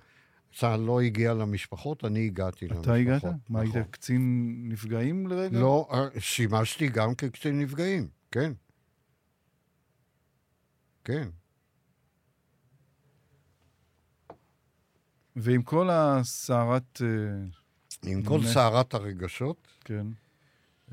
צה"ל 0.54 0.80
לא 0.80 1.02
הגיע 1.02 1.34
למשפחות, 1.34 2.06
אני 2.06 2.26
הגעתי 2.26 2.68
למשפחות. 2.68 2.86
אתה 2.86 2.94
הגעת? 2.94 3.24
מה, 3.24 3.64
נכון. 3.64 3.78
היית 3.78 3.90
קצין 3.92 4.54
נפגעים 4.70 5.28
לרגע? 5.28 5.60
לא, 5.60 5.88
אה, 5.92 6.20
שימשתי 6.20 6.88
גם 6.88 7.16
כקצין 7.16 7.60
נפגעים, 7.60 8.08
כן. 8.32 8.54
כן. 11.04 11.30
ועם 15.36 15.64
כל 15.64 15.90
הסערת... 15.92 17.02
אה, 17.02 17.46
עם 18.06 18.24
כל. 18.24 18.44
סערת 18.44 18.94
הרגשות, 18.94 19.68
כן. 19.86 20.08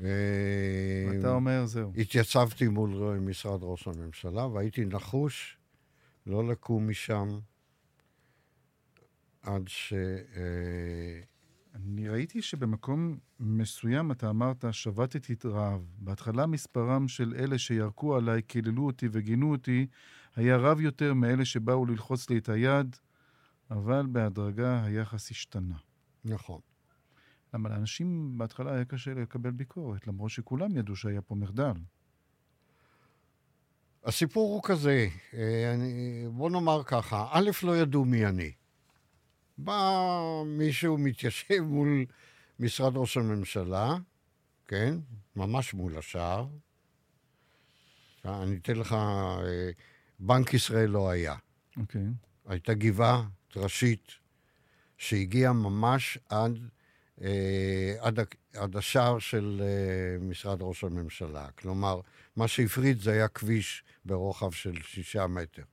אה, 0.03 1.19
אתה 1.19 1.31
אומר, 1.31 1.65
זהו. 1.65 1.91
התייצבתי 1.97 2.67
מול 2.67 3.17
משרד 3.19 3.59
ראש 3.63 3.87
הממשלה 3.87 4.45
והייתי 4.45 4.85
נחוש 4.85 5.57
לא 6.27 6.47
לקום 6.47 6.89
משם 6.89 7.39
עד 9.41 9.67
ש... 9.67 9.93
אה, 9.93 11.21
אני 11.75 12.09
ראיתי 12.09 12.41
שבמקום 12.41 13.17
מסוים 13.39 14.11
אתה 14.11 14.29
אמרת, 14.29 14.65
שבתתי 14.71 15.33
את 15.33 15.45
רעב. 15.45 15.85
בהתחלה 15.97 16.45
מספרם 16.45 17.07
של 17.07 17.33
אלה 17.37 17.57
שירקו 17.57 18.15
עליי, 18.15 18.41
קיללו 18.41 18.85
אותי 18.85 19.07
וגינו 19.11 19.51
אותי, 19.51 19.87
היה 20.35 20.57
רב 20.57 20.81
יותר 20.81 21.13
מאלה 21.13 21.45
שבאו 21.45 21.85
ללחוץ 21.85 22.29
לי 22.29 22.37
את 22.37 22.49
היד, 22.49 22.95
אבל 23.71 24.05
בהדרגה 24.11 24.83
היחס 24.83 25.31
השתנה. 25.31 25.75
נכון. 26.25 26.59
למה 27.53 27.69
לאנשים 27.69 28.37
בהתחלה 28.37 28.73
היה 28.73 28.85
קשה 28.85 29.13
לקבל 29.13 29.51
ביקורת, 29.51 30.07
למרות 30.07 30.31
שכולם 30.31 30.77
ידעו 30.77 30.95
שהיה 30.95 31.21
פה 31.21 31.35
מחדל. 31.35 31.73
הסיפור 34.03 34.53
הוא 34.53 34.63
כזה, 34.63 35.07
אה, 35.33 35.73
אני, 35.73 36.23
בוא 36.31 36.49
נאמר 36.49 36.83
ככה, 36.83 37.27
א', 37.31 37.49
לא 37.63 37.77
ידעו 37.77 38.05
מי 38.05 38.25
אני. 38.25 38.51
בא 39.63 40.43
מישהו 40.45 40.97
מתיישב 40.97 41.59
מול 41.59 42.05
משרד 42.59 42.97
ראש 42.97 43.17
הממשלה, 43.17 43.95
כן? 44.67 44.97
ממש 45.35 45.73
מול 45.73 45.97
השער. 45.97 46.47
אני 48.25 48.57
אתן 48.57 48.75
לך, 48.75 48.93
אה, 48.93 49.69
בנק 50.19 50.53
ישראל 50.53 50.89
לא 50.89 51.09
היה. 51.09 51.35
אוקיי. 51.77 52.01
הייתה 52.45 52.73
גבעה 52.73 53.27
ראשית 53.55 54.11
שהגיעה 54.97 55.53
ממש 55.53 56.17
עד, 56.29 56.59
אה, 57.21 57.95
עד, 57.99 58.19
עד 58.53 58.75
השער 58.75 59.19
של 59.19 59.61
אה, 59.63 60.25
משרד 60.25 60.57
ראש 60.61 60.83
הממשלה. 60.83 61.47
כלומר, 61.51 61.99
מה 62.35 62.47
שהפריד 62.47 63.01
זה 63.01 63.11
היה 63.11 63.27
כביש 63.27 63.83
ברוחב 64.05 64.51
של 64.51 64.81
שישה 64.81 65.27
מטר. 65.27 65.63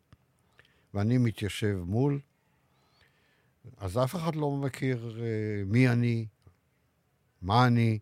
ואני 0.94 1.18
מתיישב 1.18 1.76
מול, 1.84 2.20
אז 3.76 3.98
אף 3.98 4.16
אחד 4.16 4.36
לא 4.36 4.50
מכיר 4.50 5.18
אה, 5.20 5.64
מי 5.66 5.88
אני, 5.88 6.26
מה 7.42 7.66
אני. 7.66 7.98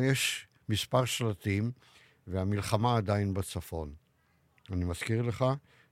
יש 0.00 0.48
מספר 0.68 1.04
שלטים, 1.04 1.72
והמלחמה 2.26 2.96
עדיין 2.96 3.34
בצפון. 3.34 3.94
אני 4.70 4.84
מזכיר 4.84 5.22
לך 5.22 5.44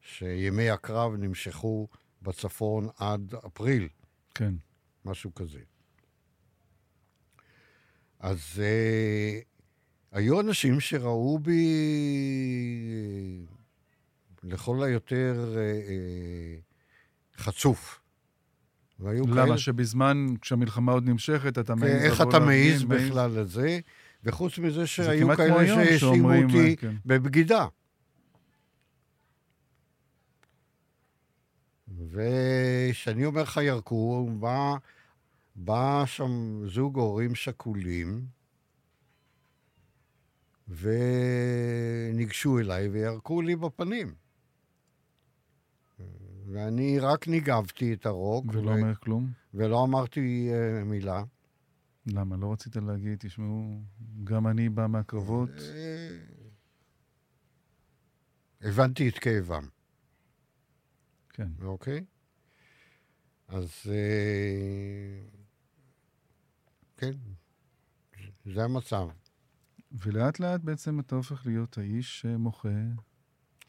שימי 0.02 0.70
הקרב 0.70 1.12
נמשכו 1.14 1.88
בצפון 2.22 2.88
עד 2.96 3.34
אפריל, 3.46 3.88
כן. 4.34 4.54
משהו 5.04 5.34
כזה. 5.34 5.60
אז 8.18 8.40
אה, 8.62 9.40
היו 10.12 10.40
אנשים 10.40 10.80
שראו 10.80 11.38
בי 11.38 11.66
אה, 12.90 13.56
לכל 14.42 14.82
היותר 14.82 15.54
אה, 15.56 15.62
אה, 15.62 16.56
חצוף. 17.36 18.00
והיו 19.00 19.24
למה? 19.26 19.58
שבזמן, 19.58 20.26
כשהמלחמה 20.40 20.92
עוד 20.92 21.08
נמשכת, 21.08 21.58
אתה 21.58 21.74
מעז 21.74 21.90
לבוא 21.90 22.04
איך 22.04 22.20
אתה 22.20 22.38
מעז 22.38 22.84
בכלל 22.84 23.38
על 23.38 23.46
זה? 23.46 23.80
וחוץ 24.24 24.58
מזה 24.58 24.80
זה 24.80 24.86
שהיו 24.86 25.36
כאלה 25.36 25.66
שהאשימו 25.66 26.34
אותי 26.34 26.76
כן. 26.76 26.94
בבגידה. 27.06 27.66
וכשאני 32.08 33.24
אומר 33.24 33.42
לך 33.42 33.60
ירקו, 33.62 34.30
בא, 34.38 34.74
בא 35.56 36.02
שם 36.06 36.60
זוג 36.66 36.98
הורים 36.98 37.34
שכולים, 37.34 38.24
וניגשו 40.68 42.58
אליי 42.58 42.88
וירקו 42.88 43.42
לי 43.42 43.56
בפנים. 43.56 44.14
ואני 46.52 46.98
רק 46.98 47.28
ניגבתי 47.28 47.92
את 47.92 48.06
הרוק, 48.06 48.44
ולא 48.48 48.70
אומר 48.70 48.94
כלום? 48.94 49.32
ולא 49.54 49.84
אמרתי 49.84 50.50
uh, 50.50 50.84
מילה. 50.84 51.22
למה? 52.06 52.36
לא 52.36 52.52
רצית 52.52 52.76
להגיד, 52.76 53.18
תשמעו, 53.18 53.80
גם 54.24 54.46
אני 54.46 54.68
בא 54.68 54.86
מהקרבות. 54.86 55.50
אה, 55.50 56.18
הבנתי 58.60 59.08
את 59.08 59.18
כאבם, 59.18 59.68
כן. 61.28 61.48
אוקיי? 61.62 62.04
אז 63.48 63.70
אה, 63.88 65.20
כן, 66.96 67.12
זה 68.54 68.64
המצב. 68.64 69.08
ולאט 69.92 70.40
לאט 70.40 70.60
בעצם 70.60 71.00
אתה 71.00 71.14
הופך 71.14 71.46
להיות 71.46 71.78
האיש 71.78 72.20
שמוחה 72.20 72.68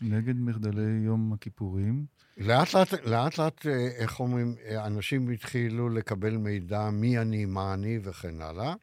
נגד 0.01 0.35
מחדלי 0.35 1.01
יום 1.05 1.33
הכיפורים. 1.33 2.05
לאט 2.37 2.73
לאט, 2.73 2.93
לאט 2.93 3.37
לאט, 3.37 3.65
אה, 3.65 3.87
איך 3.87 4.19
אומרים, 4.19 4.55
אה, 4.65 4.85
אנשים 4.85 5.29
התחילו 5.29 5.89
לקבל 5.89 6.37
מידע 6.37 6.89
מי 6.89 7.19
אני, 7.19 7.45
מה 7.45 7.73
אני 7.73 7.99
וכן 8.03 8.41
הלאה. 8.41 8.73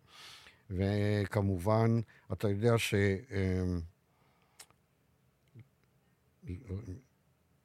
וכמובן, 0.70 2.00
אתה 2.32 2.48
יודע 2.48 2.78
ש... 2.78 2.94
אה, 2.94 3.64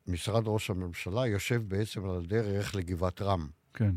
משרד 0.08 0.44
ראש 0.48 0.70
הממשלה 0.70 1.28
יושב 1.28 1.62
בעצם 1.68 2.10
על 2.10 2.18
הדרך 2.18 2.76
לגבעת 2.76 3.22
רם. 3.22 3.48
כן. 3.74 3.96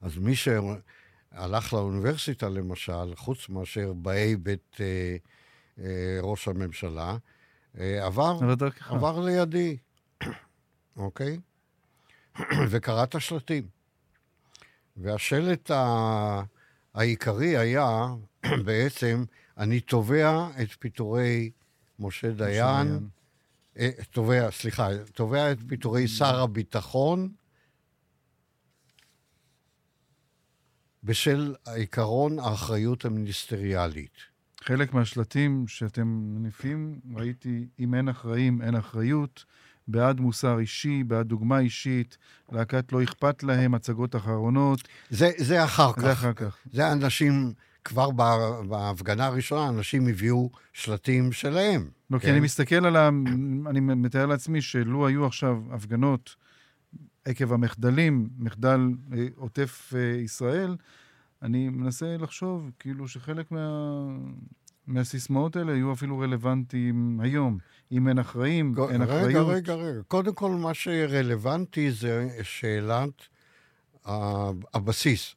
אז 0.00 0.18
מי 0.18 0.34
שהלך 0.36 1.72
לאוניברסיטה, 1.72 2.48
למשל, 2.48 3.14
חוץ 3.16 3.48
מאשר 3.48 3.92
באי 3.92 4.36
בית 4.36 4.76
אה, 4.80 5.16
אה, 5.78 6.18
ראש 6.22 6.48
הממשלה, 6.48 7.16
עבר, 7.76 8.38
אבל 8.38 8.54
דרכך. 8.54 8.92
עבר 8.92 9.20
לידי, 9.20 9.76
אוקיי? 10.96 11.40
וקרא 12.70 13.04
את 13.04 13.14
השלטים. 13.14 13.68
והשלט 14.96 15.70
ה... 15.70 16.42
העיקרי 16.96 17.56
היה 17.56 18.06
בעצם, 18.64 19.24
אני 19.58 19.80
תובע 19.80 20.48
את 20.62 20.68
פיטורי 20.78 21.50
משה 21.98 22.30
דיין, 22.30 23.08
אה, 23.78 23.90
תובע, 24.10 24.50
סליחה, 24.50 24.88
תובע 25.14 25.52
את 25.52 25.58
פיטורי 25.68 26.08
שר 26.08 26.40
הביטחון 26.40 27.32
בשל 31.04 31.54
עקרון 31.64 32.38
האחריות 32.38 33.04
המיניסטריאלית. 33.04 34.35
חלק 34.68 34.94
מהשלטים 34.94 35.64
שאתם 35.68 36.06
מניפים, 36.36 37.00
ראיתי, 37.14 37.66
אם 37.80 37.94
אין 37.94 38.08
אחראים, 38.08 38.62
אין 38.62 38.74
אחריות, 38.74 39.44
בעד 39.88 40.20
מוסר 40.20 40.58
אישי, 40.58 41.04
בעד 41.04 41.26
דוגמה 41.26 41.58
אישית, 41.58 42.18
להקת 42.52 42.92
לא 42.92 43.02
אכפת 43.02 43.42
להם, 43.42 43.74
הצגות 43.74 44.16
אחרונות, 44.16 44.88
זה, 45.10 45.30
זה 45.36 45.64
אחר 45.64 45.92
כך. 45.92 46.00
זה 46.00 46.12
אחר 46.12 46.32
כך. 46.32 46.56
זה 46.72 46.92
אנשים 46.92 47.52
כבר 47.84 48.10
בה- 48.10 48.62
בהפגנה 48.68 49.26
הראשונה 49.26 49.68
אנשים 49.68 50.08
הביאו 50.08 50.50
שלטים 50.72 51.32
שלהם. 51.32 51.88
לא, 52.10 52.18
כי 52.18 52.26
כן. 52.26 52.32
אני 52.32 52.40
מסתכל 52.40 52.86
על 52.86 52.96
ה... 52.96 53.08
אני 53.66 53.80
מתאר 53.80 54.26
לעצמי 54.26 54.62
שלו 54.62 55.06
היו 55.06 55.26
עכשיו 55.26 55.56
הפגנות 55.70 56.36
עקב 57.24 57.52
המחדלים, 57.52 58.28
מחדל 58.38 58.80
אה, 59.12 59.26
עוטף 59.36 59.92
אה, 59.96 60.20
ישראל, 60.20 60.76
אני 61.42 61.68
מנסה 61.68 62.16
לחשוב 62.16 62.70
כאילו 62.78 63.08
שחלק 63.08 63.50
מה... 63.50 64.06
מהסיסמאות 64.86 65.56
האלה 65.56 65.72
יהיו 65.72 65.92
אפילו 65.92 66.18
רלוונטיים 66.18 67.20
היום. 67.20 67.58
אם 67.92 68.08
אין 68.08 68.18
אחראים, 68.18 68.74
אין 68.90 69.02
רגע, 69.02 69.04
אחריות. 69.04 69.48
רגע, 69.48 69.74
רגע. 69.74 70.02
קודם 70.08 70.34
כל, 70.34 70.50
מה 70.50 70.74
שרלוונטי 70.74 71.90
זה 71.90 72.28
שאלת 72.42 73.22
הבסיס. 74.74 75.34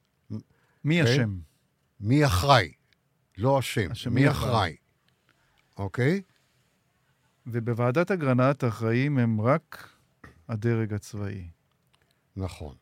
מי 0.84 1.04
כן. 1.04 1.08
אשם? 1.08 1.38
מי 2.00 2.26
אחראי? 2.26 2.72
לא 3.38 3.60
אשם. 3.60 3.92
אשם, 3.92 4.14
מי? 4.14 4.30
אחראי? 4.30 4.76
אוקיי? 5.78 6.22
ובוועדת 7.48 8.12
אגרנט 8.12 8.64
האחראים 8.64 9.18
הם 9.18 9.42
רק 9.42 9.90
הדרג 10.50 10.94
הצבאי. 10.94 11.50
נכון. 12.36 12.76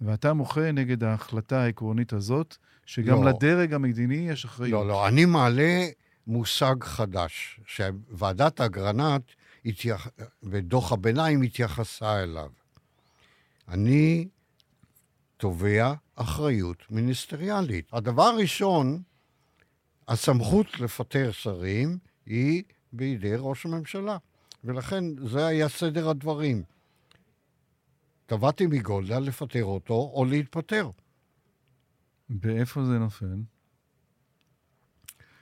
ואתה 0.00 0.32
מוחה 0.32 0.72
נגד 0.72 1.04
ההחלטה 1.04 1.62
העקרונית 1.62 2.12
הזאת, 2.12 2.56
שגם 2.86 3.24
לא. 3.24 3.30
לדרג 3.30 3.74
המדיני 3.74 4.28
יש 4.30 4.44
אחריות. 4.44 4.72
לא, 4.72 4.88
לא, 4.88 5.08
אני 5.08 5.24
מעלה 5.24 5.86
מושג 6.26 6.74
חדש, 6.80 7.60
שוועדת 7.66 8.60
אגרנט 8.60 9.22
התייח... 9.64 10.08
בדוח 10.42 10.92
הביניים 10.92 11.42
התייחסה 11.42 12.22
אליו. 12.22 12.50
אני 13.68 14.28
תובע 15.36 15.94
אחריות 16.16 16.76
מיניסטריאלית. 16.90 17.88
הדבר 17.92 18.22
הראשון, 18.22 19.02
הסמכות 20.08 20.80
לפטר 20.80 21.32
שרים 21.32 21.98
היא 22.26 22.62
בידי 22.92 23.34
ראש 23.38 23.66
הממשלה, 23.66 24.16
ולכן 24.64 25.04
זה 25.26 25.46
היה 25.46 25.68
סדר 25.68 26.08
הדברים. 26.08 26.62
תבעתי 28.28 28.66
מגולדה 28.66 29.18
לפטר 29.18 29.64
אותו 29.64 30.10
או 30.14 30.24
להתפטר. 30.24 30.90
באיפה 32.28 32.84
זה 32.84 32.98
נופל? 32.98 33.36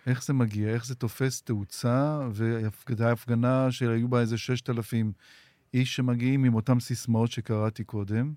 איך 0.06 0.24
זה 0.24 0.32
מגיע? 0.32 0.68
איך 0.68 0.86
זה 0.86 0.94
תופס 0.94 1.42
תאוצה? 1.42 2.20
והייתה 2.32 3.12
הפגנה 3.12 3.66
שהיו 3.70 4.08
בה 4.08 4.20
איזה 4.20 4.38
ששת 4.38 4.70
אלפים 4.70 5.12
איש 5.74 5.96
שמגיעים 5.96 6.44
עם 6.44 6.54
אותן 6.54 6.80
סיסמאות 6.80 7.30
שקראתי 7.30 7.84
קודם. 7.84 8.34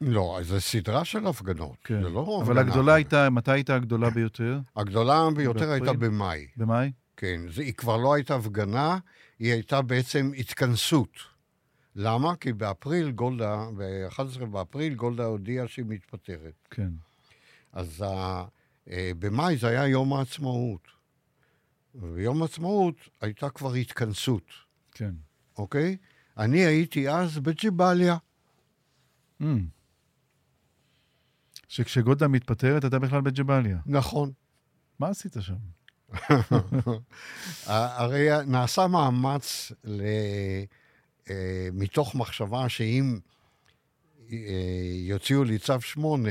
לא, 0.00 0.38
זו 0.42 0.60
סדרה 0.60 1.04
של 1.04 1.26
הפגנות. 1.26 1.76
כן. 1.84 2.02
זה 2.02 2.08
לא 2.08 2.40
אבל 2.44 2.58
הפגנה 2.58 2.60
הגדולה 2.60 2.92
אחת. 2.92 2.96
הייתה, 2.96 3.30
מתי 3.30 3.50
הייתה 3.50 3.74
הגדולה 3.74 4.10
ביותר? 4.10 4.60
הגדולה 4.76 5.28
ביותר 5.36 5.52
באפריל? 5.52 5.72
הייתה 5.72 5.92
במאי. 5.92 6.46
במאי? 6.56 6.92
כן, 7.16 7.40
זה, 7.48 7.62
היא 7.62 7.74
כבר 7.74 7.96
לא 7.96 8.14
הייתה 8.14 8.34
הפגנה, 8.34 8.98
היא 9.38 9.52
הייתה 9.52 9.82
בעצם 9.82 10.30
התכנסות. 10.38 11.10
למה? 11.96 12.36
כי 12.36 12.52
באפריל 12.52 13.10
גולדה, 13.10 13.66
ב-11 13.76 14.44
באפריל 14.44 14.94
גולדה 14.94 15.24
הודיעה 15.24 15.68
שהיא 15.68 15.84
מתפטרת. 15.88 16.54
כן. 16.70 16.90
אז 17.72 18.02
ה, 18.02 18.44
אה, 18.90 19.10
במאי 19.18 19.56
זה 19.56 19.68
היה 19.68 19.86
יום 19.86 20.12
העצמאות. 20.12 20.88
וביום 21.94 22.42
העצמאות 22.42 22.94
הייתה 23.20 23.50
כבר 23.50 23.74
התכנסות, 23.74 24.44
כן. 24.90 25.14
אוקיי? 25.58 25.96
אני 26.38 26.58
הייתי 26.58 27.08
אז 27.08 27.38
בג'באליה. 27.38 28.16
Mm. 29.42 29.44
שכשגולדה 31.68 32.28
מתפטרת, 32.28 32.84
אתה 32.84 32.98
בכלל 32.98 33.20
בג'באליה. 33.20 33.78
נכון. 33.86 34.32
מה 34.98 35.08
עשית 35.08 35.36
שם? 35.40 35.54
הרי 37.66 38.28
נעשה 38.46 38.86
מאמץ 38.86 39.72
ל... 39.84 40.02
אה, 41.30 41.68
מתוך 41.72 42.14
מחשבה 42.14 42.68
שאם 42.68 43.18
אה, 44.32 44.36
יוציאו 45.06 45.44
לי 45.44 45.58
צו 45.58 45.80
שמונה, 45.80 46.30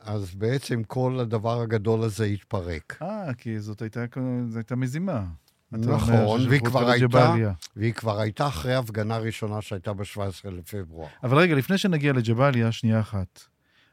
אז 0.00 0.34
בעצם 0.34 0.82
כל 0.82 1.18
הדבר 1.20 1.60
הגדול 1.60 2.02
הזה 2.02 2.26
יתפרק. 2.26 2.98
אה, 3.02 3.34
כי 3.34 3.60
זאת 3.60 3.82
הייתה, 3.82 4.04
זו 4.48 4.58
הייתה 4.58 4.76
מזימה. 4.76 5.24
נכון, 5.72 6.48
והיא 6.48 6.60
כבר 6.60 6.90
הייתה. 6.90 7.34
והיא 7.76 7.92
כבר 7.92 8.20
הייתה 8.20 8.46
אחרי 8.46 8.74
ההפגנה 8.74 9.14
הראשונה 9.14 9.62
שהייתה 9.62 9.92
ב-17 9.92 10.50
לפברואר. 10.50 11.08
אבל 11.22 11.38
רגע, 11.38 11.54
לפני 11.54 11.78
שנגיע 11.78 12.12
לג'באליה, 12.12 12.72
שנייה 12.72 13.00
אחת. 13.00 13.40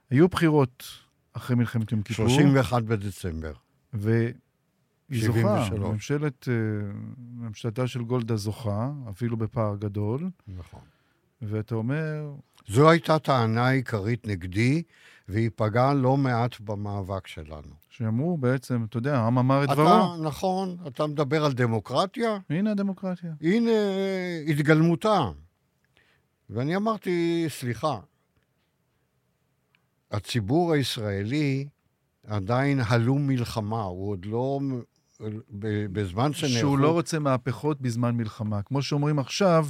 היו 0.09 0.27
בחירות 0.27 0.83
אחרי 1.33 1.55
מלחמת 1.55 1.91
יום 1.91 2.01
כיפור, 2.01 2.29
31 2.29 2.83
בדצמבר. 2.83 3.53
והיא 3.93 4.33
זוכה. 5.09 5.65
73. 5.65 5.71
ממשלת, 5.71 6.47
אה, 6.47 6.53
ממשלתה 7.17 7.87
של 7.87 8.03
גולדה 8.03 8.35
זוכה, 8.35 8.91
אפילו 9.09 9.37
בפער 9.37 9.75
גדול, 9.75 10.29
נכון. 10.47 10.79
ואתה 11.41 11.75
אומר, 11.75 12.33
זו 12.67 12.89
הייתה 12.89 13.19
טענה 13.19 13.69
עיקרית 13.69 14.27
נגדי, 14.27 14.83
והיא 15.27 15.49
פגעה 15.55 15.93
לא 15.93 16.17
מעט 16.17 16.59
במאבק 16.59 17.27
שלנו. 17.27 17.73
שאמרו 17.89 18.37
בעצם, 18.37 18.85
אתה 18.89 18.97
יודע, 18.97 19.17
העם 19.17 19.37
אמר 19.37 19.63
את 19.63 19.69
דברו. 19.69 19.85
אתה, 19.85 20.23
נכון, 20.23 20.77
אתה 20.87 21.07
מדבר 21.07 21.45
על 21.45 21.53
דמוקרטיה? 21.53 22.37
הנה 22.49 22.71
הדמוקרטיה. 22.71 23.33
הנה 23.41 23.71
התגלמותה. 24.47 25.29
ואני 26.49 26.75
אמרתי, 26.75 27.45
סליחה, 27.49 27.99
הציבור 30.11 30.73
הישראלי 30.73 31.67
עדיין 32.27 32.79
הלום 32.87 33.27
מלחמה, 33.27 33.81
הוא 33.81 34.09
עוד 34.09 34.25
לא... 34.25 34.59
בזמן 35.91 36.33
שנערכו... 36.33 36.59
שהוא 36.59 36.77
לא 36.77 36.91
רוצה 36.91 37.19
מהפכות 37.19 37.81
בזמן 37.81 38.17
מלחמה. 38.17 38.61
כמו 38.61 38.81
שאומרים 38.81 39.19
עכשיו, 39.19 39.67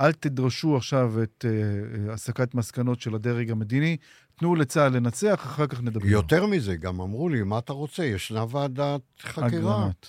אל 0.00 0.12
תדרשו 0.12 0.76
עכשיו 0.76 1.22
את 1.22 1.44
uh, 1.48 2.12
הסקת 2.12 2.54
מסקנות 2.54 3.00
של 3.00 3.14
הדרג 3.14 3.50
המדיני, 3.50 3.96
תנו 4.38 4.54
לצה"ל 4.54 4.92
לנצח, 4.96 5.34
אחר 5.34 5.66
כך 5.66 5.82
נדבר. 5.82 6.06
יותר 6.06 6.46
מזה, 6.46 6.76
גם 6.76 7.00
אמרו 7.00 7.28
לי, 7.28 7.42
מה 7.42 7.58
אתה 7.58 7.72
רוצה? 7.72 8.04
ישנה 8.04 8.44
ועדת 8.50 9.00
חקירה. 9.20 9.46
אגרנט. 9.48 10.06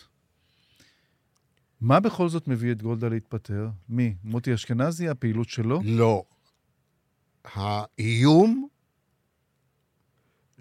מה 1.81 1.99
בכל 1.99 2.29
זאת 2.29 2.47
מביא 2.47 2.71
את 2.71 2.81
גולדה 2.81 3.09
להתפטר? 3.09 3.69
מי? 3.89 4.15
מוטי 4.23 4.53
אשכנזי, 4.53 5.09
הפעילות 5.09 5.49
שלו? 5.49 5.81
לא. 5.83 6.23
האיום 7.45 8.67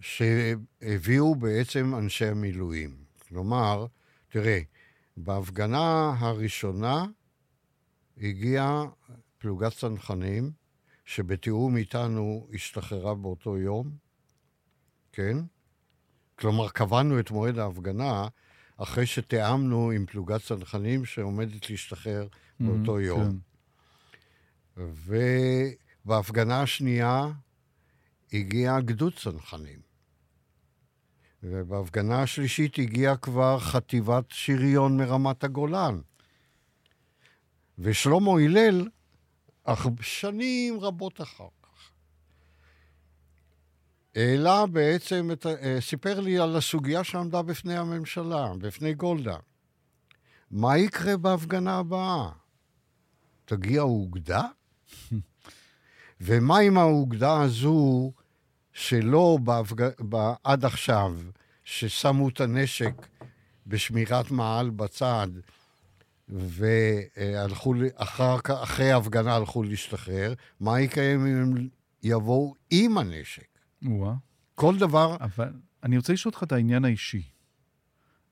שהביאו 0.01 1.35
בעצם 1.35 1.95
אנשי 1.99 2.27
המילואים. 2.27 2.97
כלומר, 3.29 3.87
תראה, 4.37 4.61
בהפגנה 5.17 6.15
הראשונה 6.19 7.05
הגיעה 8.17 8.85
פלוגת 9.39 9.73
צנחנים, 9.73 10.51
שבתיאום 11.05 11.77
איתנו 11.77 12.49
השתחררה 12.55 13.15
באותו 13.15 13.59
יום, 13.59 13.91
כן? 15.13 15.37
כלומר, 16.39 16.69
קבענו 16.69 17.21
את 17.21 17.31
מועד 17.31 17.59
ההפגנה 17.59 18.29
אחרי 18.77 19.07
שתיאמנו 19.07 19.91
עם 19.91 20.07
פלוגת 20.07 20.41
צנחנים 20.43 21.05
שעומדת 21.05 21.71
להשתחרר 21.71 22.29
באותו 22.61 22.99
Mhm, 22.99 23.03
יום. 23.03 23.39
כן. 24.77 24.83
ובהפגנה 26.05 26.63
השנייה 26.63 27.27
הגיע 28.33 28.81
גדוד 28.81 29.13
צנחנים. 29.17 29.86
ובהפגנה 31.43 32.23
השלישית 32.23 32.79
הגיעה 32.79 33.17
כבר 33.17 33.59
חטיבת 33.59 34.25
שריון 34.29 34.97
מרמת 34.97 35.45
הגולן. 35.45 36.01
ושלמה 37.79 38.31
הלל, 38.33 38.89
אך 39.65 39.87
שנים 40.01 40.81
רבות 40.81 41.21
אחר 41.21 41.49
כך, 41.63 41.91
העלה 44.15 44.67
בעצם, 44.67 45.29
את, 45.33 45.47
אה, 45.47 45.77
סיפר 45.81 46.21
לי 46.21 46.39
על 46.39 46.57
הסוגיה 46.57 47.05
שעמדה 47.05 47.43
בפני 47.43 47.77
הממשלה, 47.77 48.53
בפני 48.59 48.95
גולדה. 48.95 49.37
מה 50.51 50.79
יקרה 50.79 51.17
בהפגנה 51.17 51.79
הבאה? 51.79 52.31
תגיע 53.45 53.81
האוגדה? 53.81 54.43
ומה 56.21 56.59
עם 56.59 56.79
האוגדה 56.79 57.41
הזו 57.41 58.13
שלא 58.77 59.39
בהפג... 59.45 59.83
ב... 60.09 60.17
עד 60.45 60.65
עכשיו, 60.65 61.17
ששמו 61.65 62.29
את 62.29 62.41
הנשק 62.41 63.07
בשמירת 63.67 64.31
מעל 64.31 64.71
בצד, 64.71 65.29
והלכו, 66.29 67.75
אחר... 67.95 68.37
אחרי 68.63 68.93
ההפגנה 68.93 69.35
הלכו 69.35 69.63
להשתחרר, 69.63 70.35
מה 70.61 70.81
יקרה 70.81 71.15
אם 71.15 71.27
הם 71.27 71.69
יבואו 72.03 72.55
עם 72.71 72.99
הנשק? 72.99 73.59
וואה. 73.83 74.15
כל 74.55 74.79
דבר, 74.79 75.17
אבל 75.21 75.53
אני 75.83 75.97
רוצה 75.97 76.13
לשאול 76.13 76.33
אותך 76.33 76.43
את 76.43 76.53
העניין 76.53 76.85
האישי. 76.85 77.23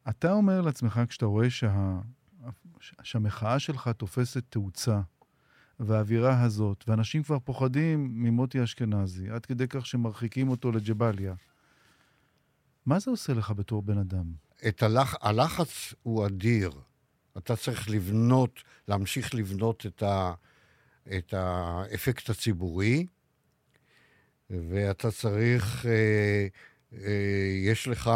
אתה 0.09 0.33
אומר 0.33 0.61
לעצמך, 0.61 1.01
כשאתה 1.09 1.27
רואה 1.27 1.51
שה... 1.51 1.99
שהמחאה 3.03 3.59
שלך 3.59 3.89
תופסת 3.89 4.45
תאוצה, 4.51 5.01
והאווירה 5.81 6.43
הזאת, 6.43 6.85
ואנשים 6.89 7.23
כבר 7.23 7.39
פוחדים 7.39 8.11
ממוטי 8.23 8.65
אשכנזי, 8.65 9.31
עד 9.31 9.47
כדי 9.47 9.69
כך 9.69 9.87
שמרחיקים 9.87 10.49
אותו 10.49 10.73
לג'באליה. 10.73 11.35
מה 12.87 12.99
זה 12.99 13.11
עושה 13.11 13.35
לך 13.35 13.51
בתור 13.51 13.83
בן 13.83 13.99
אדם? 13.99 14.25
את 14.69 14.83
הלח... 14.83 15.15
הלחץ 15.21 15.95
הוא 16.03 16.27
אדיר. 16.27 16.71
אתה 17.39 17.57
צריך 17.57 17.91
לבנות, 17.91 18.63
להמשיך 18.89 19.35
לבנות 19.35 19.87
את, 19.87 20.03
ה... 20.03 20.35
את 21.17 21.35
האפקט 21.35 22.31
הציבורי, 22.31 23.07
ואתה 24.51 25.11
צריך, 25.11 25.87
אה, 25.87 26.47
אה, 26.93 27.53
יש 27.65 27.89
לך 27.89 28.11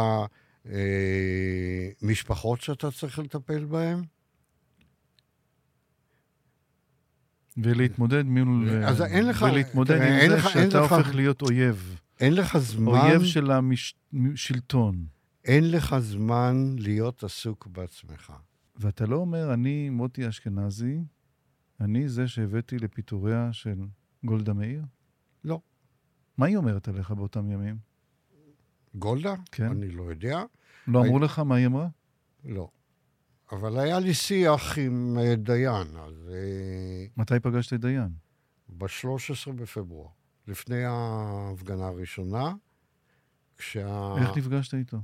אה, 0.66 1.88
משפחות 2.02 2.60
שאתה 2.60 2.90
צריך 2.90 3.18
לטפל 3.18 3.64
בהן. 3.64 4.02
ולהתמודד 7.62 8.22
מול... 8.26 8.68
אז 8.84 9.02
אין 9.02 9.26
לך- 9.28 9.42
ולהתמודד 9.52 9.96
תראה, 9.98 10.24
עם 10.24 10.30
זה 10.30 10.36
לך- 10.36 10.48
שאתה 10.50 10.80
לך- 10.80 10.92
הופך 10.92 11.14
להיות 11.14 11.42
אויב. 11.42 12.00
אין 12.20 12.34
לך 12.34 12.58
זמן, 12.58 12.86
אויב 13.00 13.24
של 13.24 13.50
השלטון. 14.34 15.06
אין 15.44 15.70
לך 15.70 15.96
זמן 15.98 16.76
להיות 16.78 17.24
עסוק 17.24 17.66
בעצמך. 17.66 18.32
ואתה 18.76 19.06
לא 19.06 19.16
אומר, 19.16 19.54
אני 19.54 19.90
מוטי 19.90 20.28
אשכנזי, 20.28 20.98
אני 21.80 22.08
זה 22.08 22.28
שהבאתי 22.28 22.78
לפיטוריה 22.78 23.48
של 23.52 23.74
גולדה 24.24 24.52
מאיר? 24.52 24.82
לא. 25.44 25.60
מה 26.38 26.46
היא 26.46 26.56
אומרת 26.56 26.88
עליך 26.88 27.10
באותם 27.10 27.50
ימים? 27.50 27.76
גולדה? 28.94 29.34
כן. 29.52 29.66
אני 29.70 29.90
לא 29.90 30.02
יודע. 30.02 30.42
לא 30.86 31.00
אמרו 31.02 31.18
לך 31.18 31.38
מה 31.38 31.54
היא 31.54 31.66
אמרה? 31.66 31.88
לא. 32.44 32.68
אבל 33.52 33.78
היה 33.78 33.98
לי 34.00 34.14
שיח 34.14 34.78
עם 34.78 35.18
אה, 35.20 35.36
דיין, 35.36 35.96
אז 35.96 36.30
אה, 36.32 37.06
מתי 37.16 37.40
פגשת 37.42 37.72
את 37.72 37.80
דיין? 37.80 38.08
ב-13 38.68 39.52
בפברואר, 39.54 40.08
לפני 40.46 40.84
ההפגנה 40.84 41.86
הראשונה, 41.86 42.54
כשה... 43.58 44.14
איך 44.20 44.36
נפגשת 44.36 44.74
איתו? 44.74 44.96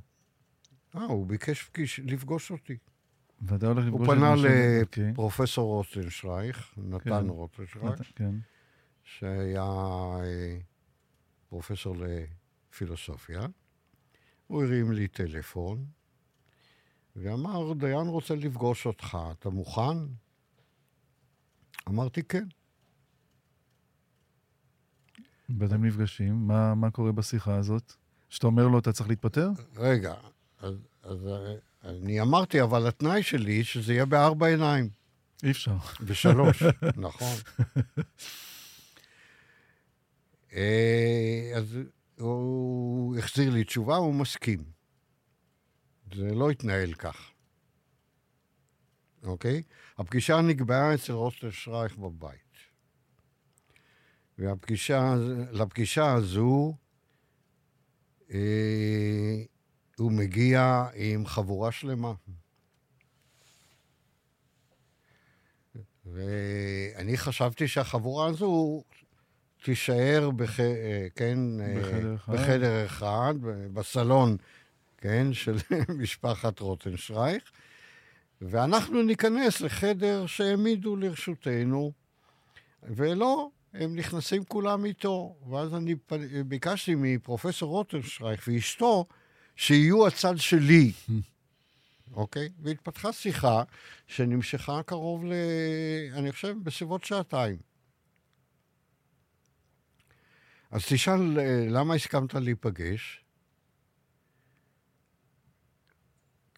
אה, 0.96 1.04
הוא 1.04 1.26
ביקש 1.26 1.62
פגיש, 1.62 2.00
לפגוש 2.04 2.50
אותי. 2.50 2.76
ואתה 3.42 3.66
הולך 3.66 3.84
לפגוש 3.84 4.06
הוא 4.08 4.14
את 4.14 4.18
פנה 4.18 4.34
משה- 4.34 4.80
אוקיי. 4.82 5.10
לפרופסור 5.10 5.66
רוטנשרייך, 5.76 6.74
נתן 6.76 7.04
כן. 7.10 7.28
רוטנשרייך, 7.28 8.00
נת- 8.00 8.06
כן. 8.16 8.34
שהיה 9.02 9.62
אה, 10.22 10.58
פרופסור 11.48 11.96
לפילוסופיה. 12.70 13.40
הוא 14.46 14.62
הרים 14.64 14.92
לי 14.92 15.08
טלפון, 15.08 15.84
ואמר, 17.16 17.72
דיין 17.72 18.06
רוצה 18.06 18.34
לפגוש 18.34 18.86
אותך, 18.86 19.18
אתה 19.32 19.50
מוכן? 19.50 19.98
אמרתי, 21.88 22.22
כן. 22.22 22.44
ואתם 25.58 25.84
נפגשים, 25.84 26.46
מה, 26.46 26.74
מה 26.74 26.90
קורה 26.90 27.12
בשיחה 27.12 27.56
הזאת? 27.56 27.92
שאתה 28.28 28.46
אומר 28.46 28.68
לו, 28.68 28.78
אתה 28.78 28.92
צריך 28.92 29.08
להתפטר? 29.08 29.48
רגע, 29.76 30.14
אז, 30.60 30.74
אז 31.02 31.28
אני 31.84 32.20
אמרתי, 32.20 32.62
אבל 32.62 32.86
התנאי 32.86 33.22
שלי 33.22 33.64
שזה 33.64 33.92
יהיה 33.92 34.06
בארבע 34.06 34.46
עיניים. 34.46 34.88
אי 35.42 35.50
אפשר. 35.50 35.76
בשלוש, 36.00 36.62
נכון. 37.06 37.36
אה, 40.52 41.52
אז 41.56 41.78
הוא 42.18 43.16
החזיר 43.18 43.50
לי 43.50 43.64
תשובה, 43.64 43.96
הוא 43.96 44.14
מסכים. 44.14 44.64
זה 46.12 46.34
לא 46.34 46.50
התנהל 46.50 46.94
כך, 46.94 47.30
אוקיי? 49.22 49.62
הפגישה 49.98 50.40
נקבעה 50.40 50.94
אצל 50.94 51.12
רוטנשרייך 51.12 51.96
בבית. 51.96 52.44
והפגישה, 54.38 55.14
לפגישה 55.52 56.12
הזו 56.12 56.74
אה, 58.30 59.42
הוא 59.98 60.12
מגיע 60.12 60.86
עם 60.94 61.26
חבורה 61.26 61.72
שלמה. 61.72 62.12
ואני 66.06 67.16
חשבתי 67.16 67.68
שהחבורה 67.68 68.26
הזו 68.26 68.82
תישאר 69.62 70.30
בח... 70.36 70.60
אה, 70.60 71.06
כן, 71.14 71.38
אה, 71.60 71.80
בחדר 71.80 72.14
אחד. 72.14 72.32
בחדר 72.32 72.86
אחד, 72.86 73.34
בסלון, 73.72 74.36
כן, 75.04 75.32
של 75.32 75.56
משפחת 76.02 76.60
רוטנשרייך, 76.60 77.42
ואנחנו 78.40 79.02
ניכנס 79.02 79.60
לחדר 79.60 80.26
שהעמידו 80.26 80.96
לרשותנו, 80.96 81.92
ולא, 82.82 83.48
הם 83.74 83.96
נכנסים 83.96 84.44
כולם 84.44 84.84
איתו. 84.84 85.36
ואז 85.50 85.74
אני 85.74 85.96
פ- 85.96 86.12
ביקשתי 86.46 86.94
מפרופסור 86.96 87.70
רוטנשרייך 87.70 88.48
ואשתו 88.48 89.04
שיהיו 89.56 90.06
הצד 90.06 90.36
שלי. 90.36 90.92
אוקיי? 92.14 92.48
והתפתחה 92.62 93.12
שיחה 93.12 93.62
שנמשכה 94.06 94.82
קרוב 94.82 95.24
ל... 95.24 95.32
אני 96.14 96.32
חושב, 96.32 96.56
בסביבות 96.62 97.04
שעתיים. 97.04 97.56
אז 100.70 100.84
תשאל, 100.88 101.38
אה, 101.38 101.66
למה 101.68 101.94
הסכמת 101.94 102.34
להיפגש? 102.34 103.23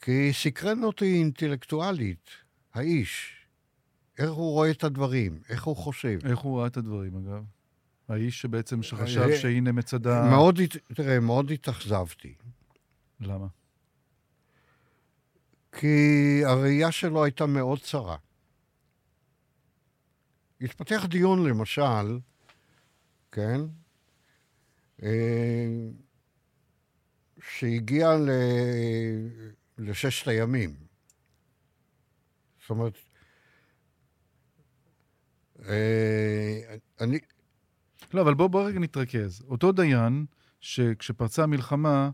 כי 0.07 0.33
סקרן 0.33 0.85
אותי 0.85 1.15
אינטלקטואלית, 1.15 2.31
האיש. 2.75 3.37
איך 4.19 4.31
הוא 4.31 4.53
רואה 4.53 4.71
את 4.71 4.85
הדברים, 4.85 5.41
איך 5.49 5.65
הוא 5.65 5.77
חושב. 5.77 6.19
איך 6.25 6.39
הוא 6.39 6.59
ראה 6.59 6.67
את 6.67 6.77
הדברים, 6.77 7.17
אגב? 7.17 7.45
האיש 8.09 8.41
שבעצם 8.41 8.83
שחשב 8.83 9.21
אה, 9.21 9.37
שהנה 9.37 9.73
מצדה... 9.73 10.31
מאוד, 10.31 10.61
תראה, 10.95 11.21
מאוד 11.21 11.51
התאכזבתי. 11.51 12.35
למה? 13.21 13.47
כי 15.73 16.43
הראייה 16.45 16.93
שלו 16.93 17.25
הייתה 17.25 17.47
מאוד 17.47 17.81
צרה. 17.81 18.17
התפתח 20.61 21.05
דיון, 21.09 21.49
למשל, 21.49 22.19
כן, 23.33 23.61
אה, 25.03 25.89
שהגיע 27.41 28.17
ל... 28.17 28.31
לששת 29.79 30.29
הימים. 30.29 30.75
זאת 32.61 32.71
אומרת, 32.71 32.99
אה, 35.69 36.77
אני, 37.01 37.19
לא, 38.15 38.23
אבל 38.23 38.35
בוא, 38.35 38.47
בוא 38.47 38.67
רגע 38.69 38.79
נתרכז. 38.79 39.43
אותו 39.49 39.73
דיין, 39.73 40.27
שכשפרצה 40.61 41.43
המלחמה, 41.43 42.11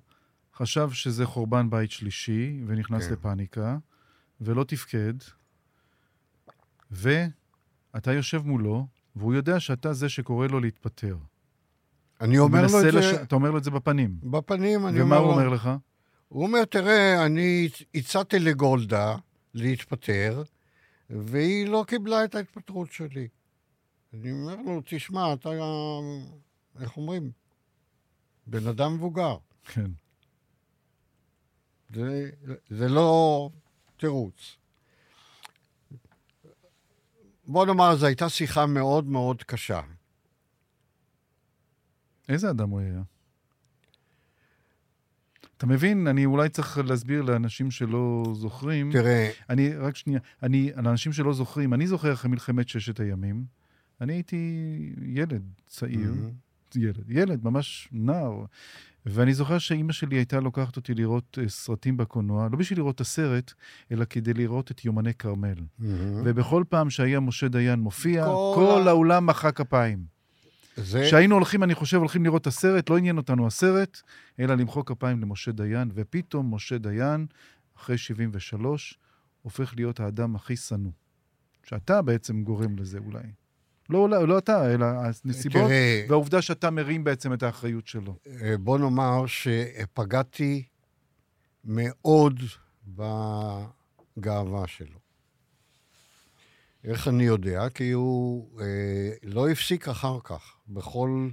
חשב 0.54 0.90
שזה 0.90 1.26
חורבן 1.26 1.70
בית 1.70 1.90
שלישי, 1.90 2.60
ונכנס 2.66 3.06
כן. 3.06 3.12
לפאניקה, 3.12 3.78
ולא 4.40 4.64
תפקד, 4.64 5.14
ואתה 6.90 8.12
יושב 8.12 8.42
מולו, 8.46 8.86
והוא 9.16 9.34
יודע 9.34 9.60
שאתה 9.60 9.92
זה 9.92 10.08
שקורא 10.08 10.46
לו 10.46 10.60
להתפטר. 10.60 11.16
אני 12.20 12.38
אומר 12.38 12.60
לו 12.60 12.78
את 12.78 12.82
זה 12.82 12.92
לש... 12.92 13.04
אתה 13.04 13.34
אומר 13.34 13.50
לו 13.50 13.58
את 13.58 13.64
זה 13.64 13.70
בפנים. 13.70 14.16
בפנים, 14.22 14.86
אני 14.86 15.02
ומה 15.02 15.16
אומר 15.16 15.26
הוא 15.26 15.26
לו... 15.26 15.40
אומר 15.40 15.48
לך? 15.48 15.70
הוא 16.32 16.46
אומר, 16.46 16.64
תראה, 16.64 17.26
אני 17.26 17.68
הצעתי 17.94 18.38
לגולדה 18.38 19.16
להתפטר, 19.54 20.42
והיא 21.10 21.68
לא 21.68 21.84
קיבלה 21.88 22.24
את 22.24 22.34
ההתפטרות 22.34 22.92
שלי. 22.92 23.28
אני 24.14 24.32
אומר 24.32 24.56
לו, 24.56 24.82
תשמע, 24.84 25.34
אתה, 25.34 25.50
איך 26.80 26.96
אומרים? 26.96 27.30
בן 28.46 28.66
אדם 28.66 28.94
מבוגר. 28.94 29.36
כן. 29.64 29.90
זה, 31.94 32.30
זה 32.70 32.88
לא 32.88 33.50
תירוץ. 33.96 34.56
בוא 37.44 37.66
נאמר, 37.66 37.96
זו 37.96 38.06
הייתה 38.06 38.28
שיחה 38.28 38.66
מאוד 38.66 39.06
מאוד 39.06 39.42
קשה. 39.42 39.80
איזה 42.28 42.50
אדם 42.50 42.70
הוא 42.70 42.80
היה? 42.80 43.02
אתה 45.62 45.70
מבין, 45.70 46.06
אני 46.06 46.24
אולי 46.26 46.48
צריך 46.48 46.78
להסביר 46.84 47.22
לאנשים 47.22 47.70
שלא 47.70 48.32
זוכרים. 48.34 48.92
תראה, 48.92 49.30
אני, 49.50 49.74
רק 49.76 49.96
שנייה, 49.96 50.20
אני, 50.42 50.70
לאנשים 50.76 51.12
שלא 51.12 51.32
זוכרים, 51.32 51.74
אני 51.74 51.86
זוכר 51.86 52.12
אחרי 52.12 52.30
מלחמת 52.30 52.68
ששת 52.68 53.00
הימים, 53.00 53.44
אני 54.00 54.12
הייתי 54.12 54.36
ילד 55.06 55.42
צעיר, 55.66 56.12
Mhm. 56.12 56.78
ילד, 56.78 57.04
ילד, 57.10 57.44
ממש 57.44 57.88
נער, 57.92 58.44
ואני 59.06 59.34
זוכר 59.34 59.58
שאימא 59.58 59.92
שלי 59.92 60.16
הייתה 60.16 60.40
לוקחת 60.40 60.76
אותי 60.76 60.94
לראות 60.94 61.38
אה, 61.42 61.48
סרטים 61.48 61.96
בקולנוע, 61.96 62.48
לא 62.52 62.58
בשביל 62.58 62.78
לראות 62.78 62.94
את 62.94 63.00
הסרט, 63.00 63.52
אלא 63.92 64.04
כדי 64.10 64.34
לראות 64.34 64.70
את 64.70 64.84
יומני 64.84 65.14
כרמל. 65.14 65.54
Mhm. 65.54 65.82
ובכל 66.24 66.64
פעם 66.68 66.90
שהיה 66.90 67.20
משה 67.20 67.48
דיין 67.48 67.78
מופיע, 67.80 68.24
כל 68.24 68.52
כל 68.54 68.88
האולם 68.88 69.26
מחא 69.26 69.50
כפיים. 69.50 70.11
זה, 70.76 71.02
כשהיינו 71.06 71.34
הולכים, 71.34 71.62
אני 71.62 71.74
חושב, 71.74 71.96
הולכים 71.96 72.24
לראות 72.24 72.42
את 72.42 72.46
הסרט, 72.46 72.90
לא 72.90 72.96
עניין 72.96 73.16
אותנו 73.16 73.46
הסרט, 73.46 74.00
אלא 74.40 74.54
למחוא 74.54 74.82
כפיים 74.86 75.20
למשה 75.20 75.52
דיין, 75.52 75.90
ופתאום 75.94 76.54
משה 76.54 76.78
דיין, 76.78 77.26
אחרי 77.76 77.98
73, 77.98 78.98
הופך 79.42 79.74
להיות 79.76 80.00
האדם 80.00 80.36
הכי 80.36 80.56
שנוא. 80.56 80.90
שאתה 81.64 82.02
בעצם 82.02 82.42
גורם 82.42 82.78
לזה 82.78 82.98
אולי. 82.98 83.22
לא, 83.90 84.08
לא, 84.08 84.28
לא 84.28 84.38
אתה, 84.38 84.74
אלא 84.74 84.86
הנסיבות, 84.86 85.62
תראה, 85.62 86.04
והעובדה 86.08 86.42
שאתה 86.42 86.70
מרים 86.70 87.04
בעצם 87.04 87.32
את 87.32 87.42
האחריות 87.42 87.86
שלו. 87.86 88.16
אה, 88.40 88.58
בוא 88.58 88.78
נאמר 88.78 89.26
שפגעתי 89.26 90.64
מאוד 91.64 92.40
בגאווה 92.88 94.66
שלו. 94.66 95.01
איך 96.84 97.08
אני 97.08 97.24
יודע? 97.24 97.68
כי 97.68 97.90
הוא 97.90 98.60
אה, 98.60 99.10
לא 99.22 99.48
הפסיק 99.48 99.88
אחר 99.88 100.18
כך. 100.24 100.56
בכל... 100.68 101.28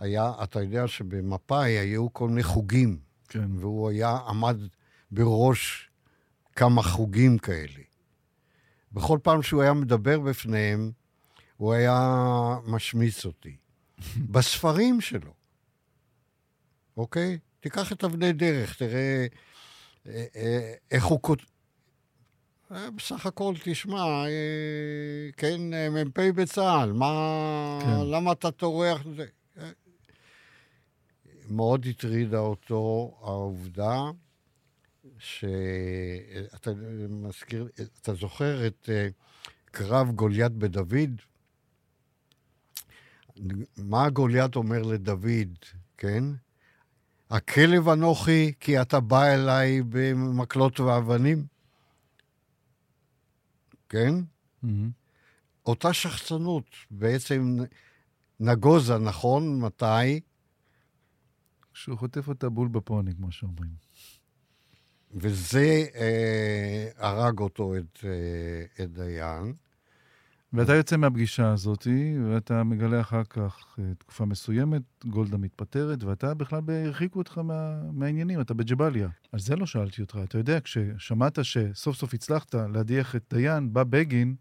היה, 0.00 0.32
אתה 0.42 0.60
יודע 0.62 0.88
שבמפא"י 0.88 1.78
היו 1.78 2.12
כל 2.12 2.28
מיני 2.28 2.42
חוגים, 2.42 2.98
כן. 3.28 3.56
והוא 3.56 3.90
היה, 3.90 4.18
עמד 4.28 4.56
בראש 5.10 5.90
כמה 6.56 6.82
חוגים 6.82 7.38
כאלה. 7.38 7.82
בכל 8.92 9.18
פעם 9.22 9.42
שהוא 9.42 9.62
היה 9.62 9.72
מדבר 9.72 10.20
בפניהם, 10.20 10.92
הוא 11.56 11.72
היה 11.72 11.98
משמיץ 12.66 13.24
אותי. 13.24 13.56
בספרים 14.32 15.00
שלו, 15.00 15.32
אוקיי? 16.96 17.38
תיקח 17.60 17.92
את 17.92 18.04
אבני 18.04 18.32
דרך, 18.32 18.76
תראה 18.76 19.26
אה, 20.06 20.24
אה, 20.36 20.74
איך 20.90 21.04
הוא 21.04 21.20
בסך 22.70 23.26
הכל, 23.26 23.54
תשמע, 23.64 24.02
אה, 24.02 25.30
כן, 25.36 25.74
אה, 25.74 25.90
מ"פ 25.90 26.18
בצה"ל, 26.18 26.92
מה... 26.92 27.78
כן. 27.82 28.06
למה 28.06 28.32
אתה 28.32 28.50
טורח? 28.50 29.02
אה, 29.58 29.70
מאוד 31.48 31.86
הטרידה 31.90 32.38
אותו 32.38 33.14
העובדה 33.22 34.00
שאתה 35.18 36.70
מזכיר, 37.08 37.68
אתה 38.02 38.14
זוכר 38.14 38.66
את 38.66 38.88
אה, 38.92 39.08
קרב 39.64 40.10
גוליית 40.10 40.52
בדוד? 40.52 41.10
מה 43.76 44.10
גוליית 44.10 44.56
אומר 44.56 44.82
לדוד, 44.82 45.58
כן? 45.98 46.24
הכלב 47.30 47.88
אנוכי 47.88 48.52
כי 48.60 48.80
אתה 48.80 49.00
בא 49.00 49.24
אליי 49.24 49.82
במקלות 49.82 50.80
ואבנים? 50.80 51.59
כן? 53.90 54.14
מהמם. 54.62 54.90
אותה 55.66 55.92
שחצנות, 55.92 56.64
בעצם 56.90 57.56
נגוזה, 58.40 58.98
נכון? 58.98 59.60
מתי? 59.60 60.20
שהוא 61.74 61.98
חוטף 61.98 62.28
אותה 62.28 62.48
בול 62.48 62.68
בפוני, 62.68 63.14
כמו 63.14 63.32
שאומרים. 63.32 63.70
וזה 65.14 65.86
אה, 65.94 66.88
הרג 66.96 67.38
אותו, 67.38 67.76
את, 67.76 68.04
אה, 68.04 68.84
את 68.84 68.92
דיין. 68.92 69.54
ואתה 70.52 70.74
יוצא 70.74 70.96
מהפגישה 70.96 71.52
הזאת, 71.52 71.86
ואתה 72.30 72.64
מגלה 72.64 73.00
אחר 73.00 73.24
כך 73.24 73.78
אה, 73.78 73.94
תקופה 73.98 74.24
מסוימת, 74.24 74.82
גולדה 75.04 75.36
מתפטרת, 75.36 76.04
ואתה 76.04 76.34
בכלל 76.34 76.60
הרחיקו 76.68 77.18
אותך 77.18 77.38
מה, 77.38 77.82
מהעניינים, 77.92 78.40
אתה 78.40 78.54
בג'באליה. 78.54 79.08
על 79.32 79.40
זה 79.40 79.56
לא 79.56 79.66
שאלתי 79.66 80.02
אותך. 80.02 80.18
אתה 80.24 80.38
יודע, 80.38 80.60
כששמעת 80.60 81.38
שסוף 81.42 81.96
סוף 81.96 82.14
הצלחת 82.14 82.54
להדיח 82.54 83.16
את 83.16 83.24
דיין, 83.34 83.72
בא 83.72 83.84
בגין 83.84 84.34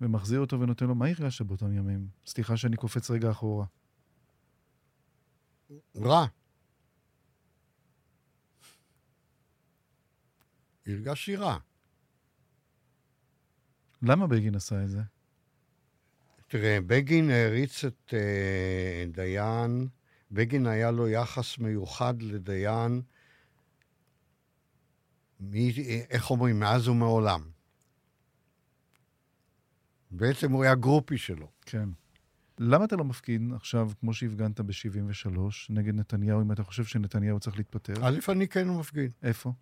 ומחזיר 0.00 0.40
אותו 0.40 0.60
ונותן 0.60 0.86
לו, 0.86 0.94
מה 0.94 1.06
הרגשת 1.06 1.44
באותם 1.44 1.72
ימים? 1.72 2.08
סליחה 2.26 2.56
שאני 2.56 2.76
קופץ 2.76 3.10
רגע 3.10 3.30
אחורה. 3.30 3.66
רע. 5.96 6.26
הרגשתי 10.86 11.36
רע. 11.36 11.58
למה 14.04 14.26
בגין 14.26 14.54
עשה 14.54 14.82
את 14.84 14.90
זה? 14.90 15.00
תראה, 16.48 16.78
בגין 16.86 17.30
העריץ 17.30 17.84
את 17.84 18.14
אה, 18.14 19.04
דיין, 19.12 19.88
בגין 20.30 20.66
היה 20.66 20.90
לו 20.90 21.08
יחס 21.08 21.58
מיוחד 21.58 22.22
לדיין, 22.22 23.02
מ, 25.40 25.52
איך 26.10 26.30
אומרים, 26.30 26.60
מאז 26.60 26.88
ומעולם. 26.88 27.40
בעצם 30.10 30.52
הוא 30.52 30.64
היה 30.64 30.74
גרופי 30.74 31.18
שלו. 31.18 31.50
כן. 31.60 31.88
למה 32.58 32.84
אתה 32.84 32.96
לא 32.96 33.04
מפגין 33.04 33.52
עכשיו, 33.52 33.90
כמו 34.00 34.14
שהפגנת 34.14 34.60
ב-73, 34.60 35.38
נגד 35.70 35.94
נתניהו, 35.94 36.42
אם 36.42 36.52
אתה 36.52 36.62
חושב 36.62 36.84
שנתניהו 36.84 37.40
צריך 37.40 37.56
להתפטר? 37.56 37.94
א', 38.02 38.18
אני 38.28 38.48
כן 38.48 38.68
מפגין. 38.68 39.10
איפה? 39.22 39.52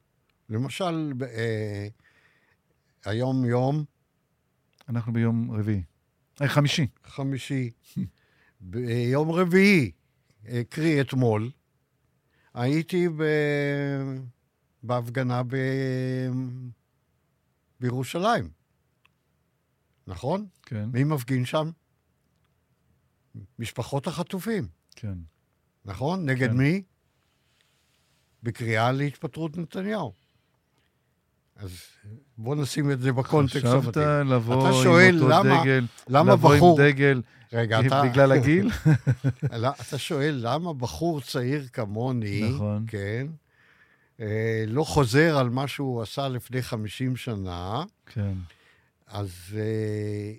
למשל, 0.49 1.13
אה, 1.23 1.89
היום 3.05 3.45
יום 3.45 3.85
אנחנו 4.93 5.13
ביום 5.13 5.51
רביעי. 5.51 5.83
אה, 6.43 6.49
חמישי. 6.49 6.87
חמישי, 7.05 7.71
ביום 8.61 9.31
רביעי, 9.31 9.91
אה, 10.49 10.63
קרי 10.69 11.01
אתמול, 11.01 11.51
הייתי 12.55 13.09
ב... 13.09 13.23
בהפגנה 14.83 15.43
ב... 15.43 15.57
בירושלים, 17.81 18.51
נכון? 20.07 20.47
כן, 20.63 20.89
מי 20.93 21.05
מפגין 21.05 21.45
שם? 21.45 21.71
משפחות 23.59 24.07
החטופים, 24.07 24.69
כן. 24.97 25.19
נכון? 25.85 26.27
נגד 26.31 26.51
כן. 26.51 26.57
מי? 26.57 26.83
בקריאה 28.43 28.93
להתפטרות 28.93 29.57
נתניהו. 29.57 30.13
אז 31.63 31.81
בוא 32.39 32.57
נשים 32.57 32.91
את 32.91 33.01
זה 33.01 33.13
בקונטקסט 33.13 33.59
חשבת 33.59 33.85
המתאים. 33.85 34.33
לבוא 34.33 34.69
אתה 34.69 34.83
שואל 34.83 35.09
עם 35.09 35.15
אותו 35.15 35.29
למה- 35.29 35.63
דגל, 35.63 35.87
למה 36.09 36.33
לבוא 36.33 36.57
בחור... 36.57 36.81
עם 36.81 36.87
דגל 36.89 37.23
רגע, 37.53 37.81
אתה... 37.81 38.03
בגלל 38.03 38.33
הגיל? 38.33 38.71
אתה 39.89 39.99
שואל 39.99 40.39
למה 40.43 40.73
בחור 40.75 41.21
צעיר 41.21 41.67
כמוני, 41.73 42.53
נכון. 42.55 42.85
כן, 42.89 43.27
אה, 44.21 44.65
לא 44.67 44.85
חוזר 44.85 45.39
על 45.39 45.51
מה 45.51 45.69
שהוא 45.69 46.03
עשה 46.03 46.29
לפני 46.29 46.63
50 46.63 47.17
שנה, 47.17 47.85
כן, 48.07 48.35
אז 49.07 49.31
אה, 49.57 50.35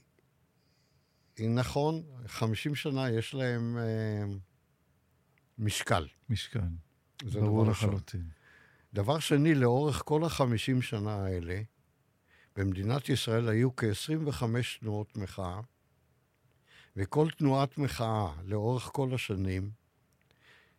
נכון, 1.50 2.04
50 2.28 2.76
שנה 2.76 3.10
יש 3.10 3.34
להם 3.34 3.78
אה, 3.78 4.24
משקל. 5.60 6.08
זה 7.26 7.40
ברור. 7.40 7.66
לחלוטין. 7.66 8.24
דבר 8.94 9.20
שני, 9.20 9.56
לאורך 9.56 10.02
כל 10.06 10.24
ה-50 10.24 10.82
שנה 10.82 11.26
האלה, 11.26 11.62
במדינת 12.56 13.10
ישראל 13.10 13.50
היו 13.50 13.76
כ-25 13.76 14.44
תנועות 14.80 15.18
מחאה, 15.18 15.60
וכל 16.98 17.28
תנועת 17.38 17.78
מחאה 17.78 18.34
לאורך 18.46 18.90
כל 18.94 19.14
השנים, 19.14 19.72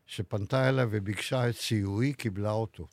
שפנתה 0.06 0.68
אליי 0.68 0.86
וביקשה 0.90 1.48
את 1.48 1.54
סיועי, 1.54 2.12
קיבלה 2.12 2.50
אותו. 2.50 2.86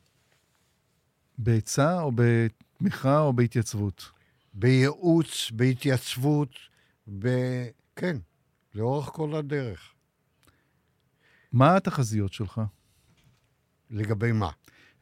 בעצה 1.38 2.02
או 2.02 2.12
בתמיכה 2.16 3.20
או 3.20 3.34
בהתייצבות? 3.34 4.12
בייעוץ, 4.54 5.52
בהתייצבות, 5.52 6.50
ב... 7.20 7.28
כן, 7.96 8.18
לאורך 8.76 9.06
כל 9.06 9.36
הדרך. 9.36 9.94
מה 11.52 11.76
התחזיות 11.76 12.34
שלך 12.34 12.62
לגבי 13.90 14.32
מה? 14.32 14.50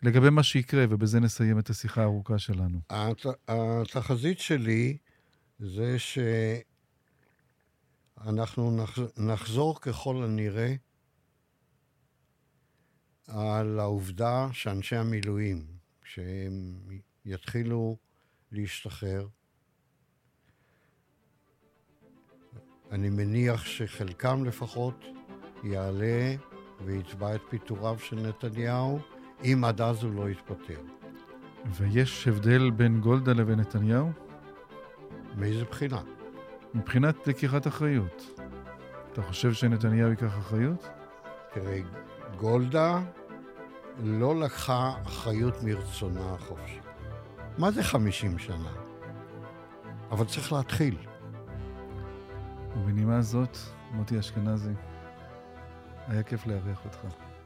לגבי 0.04 0.30
מה 0.30 0.44
שיקרה, 0.44 0.86
ובזה 0.90 1.20
נסיים 1.20 1.60
את 1.60 1.70
השיחה 1.70 2.02
הארוכה 2.02 2.40
שלנו? 2.40 2.80
הת... 2.90 3.26
התחזית 3.48 4.40
שלי 4.40 4.98
זה 5.60 5.96
שאנחנו 8.18 8.72
נח... 8.72 9.00
נחזור 9.18 9.82
ככל 9.82 10.24
הנראה 10.24 10.76
על 13.28 13.80
העובדה 13.80 14.48
שאנשי 14.52 14.96
המילואים, 14.96 15.66
שהם 16.04 16.80
יתחילו 17.26 17.98
להשתחרר, 18.52 19.28
אני 22.92 23.10
מניח 23.10 23.66
שחלקם 23.66 24.46
לפחות 24.46 25.06
יעלה 25.64 26.36
ויתבע 26.86 27.36
את 27.36 27.42
פיטוריו 27.50 28.00
של 28.00 28.16
נתניהו, 28.16 29.00
אם 29.44 29.64
עד 29.64 29.82
אז 29.82 30.04
הוא 30.04 30.14
לא 30.14 30.30
יתפטר. 30.30 30.80
ויש 31.66 32.28
הבדל 32.28 32.70
בין 32.70 33.00
גולדה 33.00 33.34
לבין 33.34 33.60
נתניהו? 33.60 34.12
מאיזה 35.36 35.66
בחינה? 35.66 36.02
מבחינת 36.74 37.28
לקיחת 37.28 37.68
אחריות. 37.68 38.42
אתה 39.14 39.22
חושב 39.22 39.54
שנתניהו 39.54 40.10
ייקח 40.10 40.38
אחריות? 40.38 40.90
תראה, 41.54 41.80
גולדה 42.38 43.02
לא 44.04 44.40
לקחה 44.40 44.94
אחריות 45.04 45.64
מרצונה 45.64 46.34
החופשי. 46.34 46.80
מה 47.58 47.72
זה 47.72 47.84
50 47.84 48.40
שנה? 48.40 48.72
אבל 50.12 50.26
צריך 50.26 50.54
להתחיל. 50.54 50.98
ובנימה 52.78 53.22
זאת, 53.22 53.58
מוטי 53.92 54.20
אשכנזי, 54.20 54.74
היה 56.08 56.24
כיף 56.24 56.48
לארח 56.48 56.86
אותך. 56.86 57.00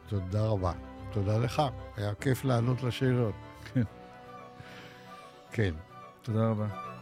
תודה 0.07 0.45
רבה. 0.45 0.71
תודה 1.13 1.37
לך. 1.37 1.61
היה 1.97 2.15
כיף 2.15 2.45
לענות 2.45 2.83
לשאלות. 2.83 3.35
כן. 3.73 3.83
כן. 5.51 5.73
תודה 6.21 6.49
רבה. 6.49 6.92